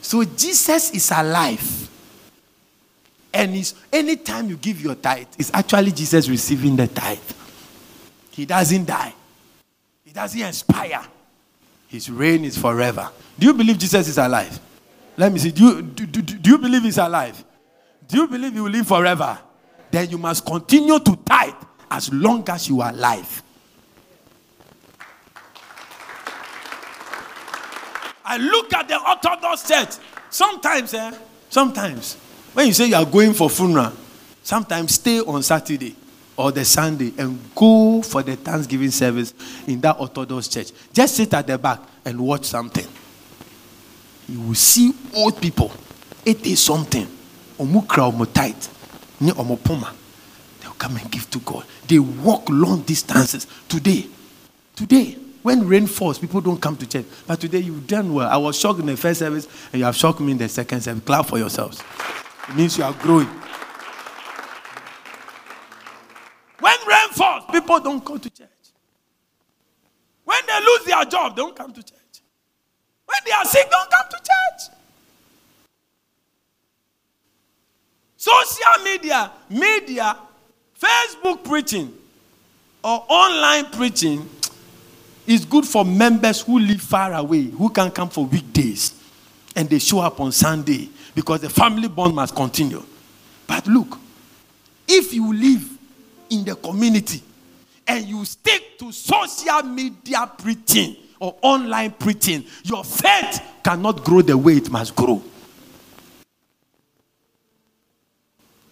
[0.01, 1.89] so Jesus is alive.
[3.33, 7.19] And it's, anytime you give your tithe, it's actually Jesus receiving the tithe.
[8.31, 9.13] He doesn't die,
[10.05, 11.01] He doesn't expire.
[11.87, 13.09] His reign is forever.
[13.39, 14.59] Do you believe Jesus is alive?
[15.15, 15.51] Let me see.
[15.51, 17.43] Do you, do, do, do you believe He's alive?
[18.07, 19.39] Do you believe He will live forever?
[19.89, 21.55] Then you must continue to tithe
[21.89, 23.41] as long as you are alive.
[28.27, 30.03] I look at the Orthodox Church.
[30.29, 31.13] Sometimes, eh,
[31.49, 32.15] sometimes,
[32.53, 33.93] when you say you are going for funeral,
[34.43, 35.95] sometimes stay on Saturday
[36.35, 39.33] or the Sunday and go for the Thanksgiving service
[39.65, 40.71] in that Orthodox church.
[40.91, 42.85] Just sit at the back and watch something.
[44.27, 45.71] You will see old people.
[46.25, 47.07] It is something.
[47.59, 49.93] Ni omopoma.
[50.61, 51.65] They'll come and give to God.
[51.87, 53.47] They walk long distances.
[53.67, 54.05] Today,
[54.75, 55.17] today,
[55.47, 57.05] when rain falls, people don't come to church.
[57.25, 58.27] But today you've done well.
[58.27, 60.81] I was shocked in the first service and you have shocked me in the second
[60.81, 61.01] service.
[61.05, 61.81] Clap for yourselves.
[62.49, 63.29] It means you are growing.
[66.59, 68.49] When rain falls, people don't come to church.
[70.25, 72.21] When they lose their job, they don't come to church.
[73.05, 74.75] When they are sick, don't come to church.
[78.17, 80.17] Social media, media,
[80.77, 81.93] Facebook preaching,
[82.83, 84.29] or online preaching
[85.27, 88.93] is good for members who live far away, who can come for weekdays,
[89.55, 92.81] and they show up on Sunday because the family bond must continue.
[93.45, 93.99] But look,
[94.87, 95.69] if you live
[96.29, 97.21] in the community
[97.85, 104.37] and you stick to social media preaching or online preaching, your faith cannot grow the
[104.37, 105.21] way it must grow.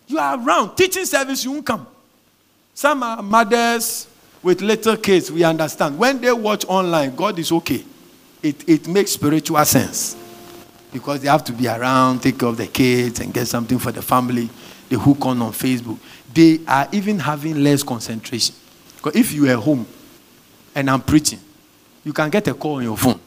[0.08, 1.88] You are around, teaching service, you won't come.
[2.74, 4.08] Some are mothers
[4.46, 5.98] with little kids, we understand.
[5.98, 7.84] When they watch online, God is okay.
[8.44, 10.16] It, it makes spiritual sense
[10.94, 13.92] because they have to be around, take care of the kids, and get something for
[13.92, 14.48] the family.
[14.88, 15.98] They hook on on Facebook.
[16.32, 18.54] They are even having less concentration.
[18.98, 19.88] Because if you are home
[20.76, 21.40] and I'm preaching,
[22.04, 23.20] you can get a call on your phone.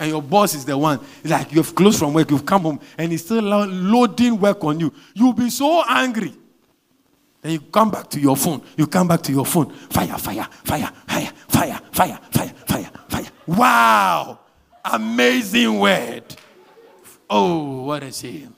[0.00, 3.12] And your boss is the one, like you've closed from work, you've come home, and
[3.12, 4.92] he's still loading work on you.
[5.14, 6.34] You'll be so angry.
[7.44, 8.62] Then you come back to your phone.
[8.74, 9.70] You come back to your phone.
[9.70, 13.26] Fire, fire, fire, fire, fire, fire, fire, fire, fire.
[13.46, 14.38] Wow!
[14.82, 16.24] Amazing word.
[17.28, 18.54] Oh, what a shame.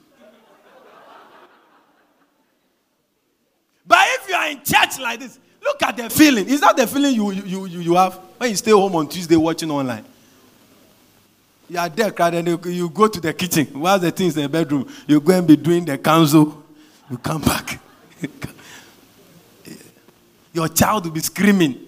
[3.85, 6.47] But if you are in church like this, look at the feeling.
[6.47, 9.35] Is that the feeling you, you, you, you have when you stay home on Tuesday
[9.35, 10.05] watching online?
[11.67, 13.65] You are there, crowd, and you go to the kitchen.
[13.65, 16.63] While the things in the bedroom, you go and be doing the council.
[17.11, 17.81] You come back.
[20.57, 21.79] Your child will be screaming.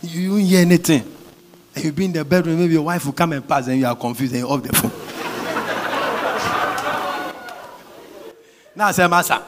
[0.00, 1.04] You won't hear anything.
[1.74, 3.84] And you be in the bedroom, maybe your wife will come and pass, and you
[3.84, 4.90] are confused and you're off the phone.
[8.76, 9.42] now, say, Master.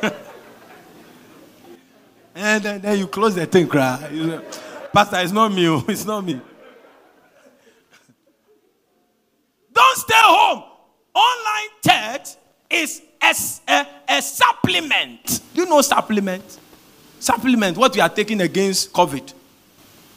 [2.34, 4.40] and then, then, you close the thing, cry.
[4.90, 5.68] Pastor, it's not me.
[5.68, 6.40] Oh, it's not me.
[9.74, 10.64] Don't stay home.
[11.14, 12.28] Online church
[12.70, 13.34] is a,
[13.70, 15.37] a, a supplement.
[15.68, 16.58] You know supplement?
[17.20, 19.34] Supplement, what we are taking against COVID.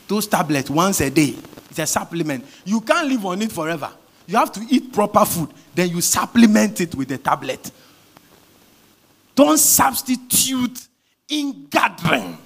[0.08, 1.36] Those tablets once a day.
[1.70, 2.46] It's a supplement.
[2.64, 3.92] You can't live on it forever.
[4.28, 5.50] You have to eat proper food.
[5.76, 7.70] Then you supplement it with a tablet.
[9.36, 10.88] Don't substitute
[11.28, 12.38] in gathering.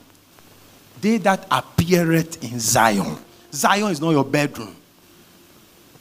[0.99, 3.17] They that appeareth in Zion.
[3.51, 4.75] Zion is not your bedroom.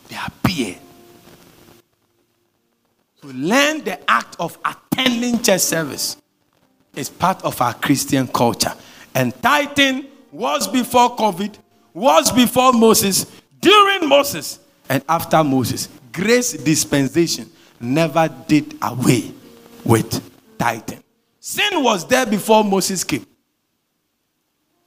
[0.08, 0.76] They appear.
[3.20, 6.16] So learn the act of attending church service.
[6.96, 8.72] It's part of our Christian culture.
[9.14, 11.56] And tithing was before COVID,
[11.92, 13.26] was before Moses,
[13.60, 15.88] during Moses, and after Moses.
[16.12, 19.32] Grace dispensation never did away
[19.84, 20.22] with
[20.58, 21.02] tithing.
[21.40, 23.26] Sin was there before Moses came.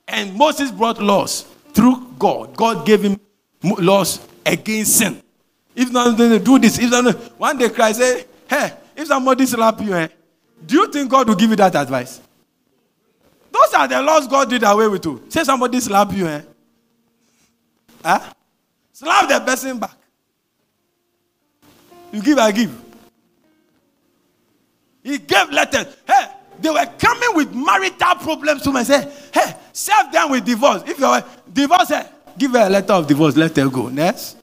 [0.07, 1.43] And Moses brought laws
[1.73, 2.55] through God.
[2.55, 3.19] God gave him
[3.61, 5.21] laws against sin.
[5.75, 9.79] If not to do this, if not, one day Christ say, Hey, if somebody slap
[9.81, 10.07] you, eh,
[10.65, 12.21] do you think God will give you that advice?
[13.51, 15.23] Those are the laws God did away with you.
[15.29, 16.41] Say somebody slap you, eh?
[18.03, 18.33] Huh?
[18.93, 19.95] Slap the person back.
[22.11, 22.81] You give, I give.
[25.03, 25.95] He gave letters.
[26.05, 26.25] Hey,
[26.59, 28.83] they were coming with marital problems to me.
[28.83, 30.83] Say, hey, serve them with divorce.
[30.85, 32.05] If you're divorce, hey,
[32.37, 33.35] give her a letter of divorce.
[33.35, 33.89] Let her go.
[33.89, 34.37] Next.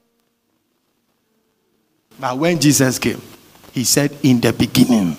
[2.19, 3.21] But when Jesus came,
[3.73, 5.17] he said, in the beginning.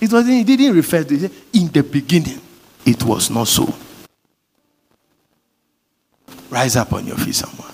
[0.00, 1.32] It wasn't, he didn't refer to it.
[1.52, 2.40] In the beginning,
[2.84, 3.72] it was not so.
[6.50, 7.72] Rise up on your feet, someone.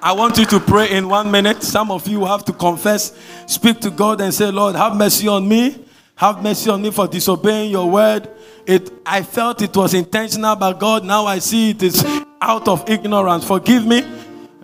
[0.00, 1.62] I want you to pray in one minute.
[1.62, 3.12] Some of you have to confess,
[3.46, 5.84] speak to God, and say, Lord, have mercy on me.
[6.16, 8.28] Have mercy on me for disobeying your word.
[8.66, 12.04] It, I felt it was intentional, but God, now I see it is
[12.40, 13.44] out of ignorance.
[13.44, 14.02] Forgive me.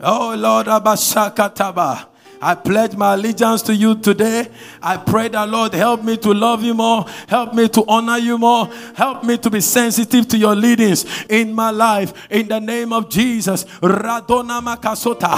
[0.03, 2.09] Oh Lord, Abashakataba.
[2.45, 4.49] I pledge my allegiance to you today.
[4.82, 7.07] I pray that, Lord, help me to love you more.
[7.26, 8.66] Help me to honor you more.
[8.95, 12.12] Help me to be sensitive to your leadings in my life.
[12.30, 13.64] In the name of Jesus.
[13.80, 15.30] Radona makasota.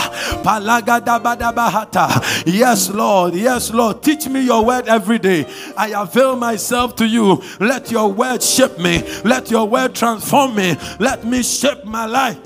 [0.43, 2.43] Palagadabadabahata.
[2.45, 3.35] Yes, Lord.
[3.35, 4.03] Yes, Lord.
[4.03, 5.47] Teach me your word every day.
[5.77, 7.41] I avail myself to you.
[7.61, 9.05] Let your word shape me.
[9.25, 10.77] Let your word transform me.
[10.99, 12.39] Let me shape my life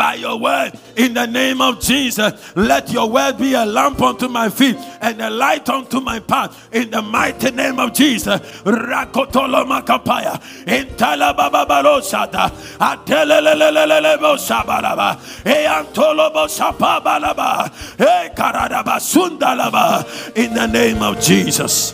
[0.00, 2.56] by your word in the name of Jesus.
[2.56, 6.70] Let your word be a lamp unto my feet and a light unto my path
[6.72, 8.40] in the mighty name of Jesus.
[8.64, 12.48] Rakotolo makapaya intala baba balosada
[12.78, 17.70] atelelelelelele bosabalaba antolo bosapabalaba
[18.00, 21.92] e karadaba sundalaba in the name of Jesus.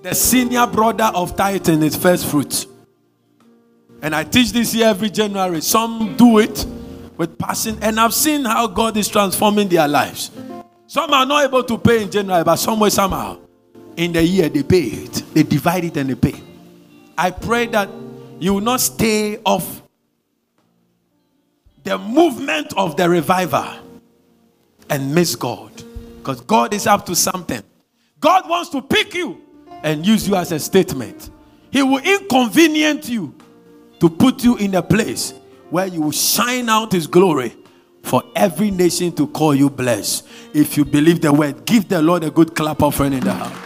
[0.00, 2.68] The senior brother of Titan is first fruits.
[4.04, 5.62] And I teach this here every January.
[5.62, 6.66] Some do it
[7.16, 10.30] with passion, and I've seen how God is transforming their lives.
[10.86, 13.38] Some are not able to pay in January, but somewhere, somehow,
[13.96, 15.22] in the year they pay it.
[15.32, 16.38] They divide it and they pay.
[17.16, 17.88] I pray that
[18.38, 19.80] you will not stay off
[21.82, 23.72] the movement of the revival
[24.90, 25.72] and miss God.
[26.18, 27.62] Because God is up to something.
[28.20, 29.40] God wants to pick you
[29.82, 31.30] and use you as a statement.
[31.70, 33.34] He will inconvenience you
[34.00, 35.34] to put you in a place
[35.70, 37.54] where you will shine out His glory
[38.02, 40.26] for every nation to call you blessed.
[40.52, 43.60] If you believe the word, give the Lord a good clap offering in the house.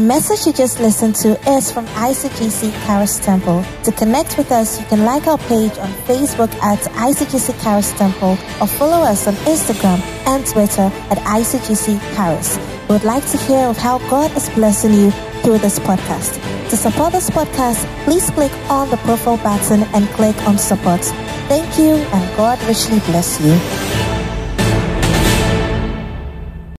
[0.00, 3.62] The message you just listened to is from ICGC Charis Temple.
[3.84, 8.30] To connect with us, you can like our page on Facebook at ICGC Charis Temple
[8.60, 13.78] or follow us on Instagram and Twitter at ICGC Charis would like to hear of
[13.78, 15.12] how God is blessing you
[15.42, 16.34] through this podcast.
[16.70, 21.00] To support this podcast, please click on the profile button and click on support.
[21.48, 24.09] Thank you and God richly bless you.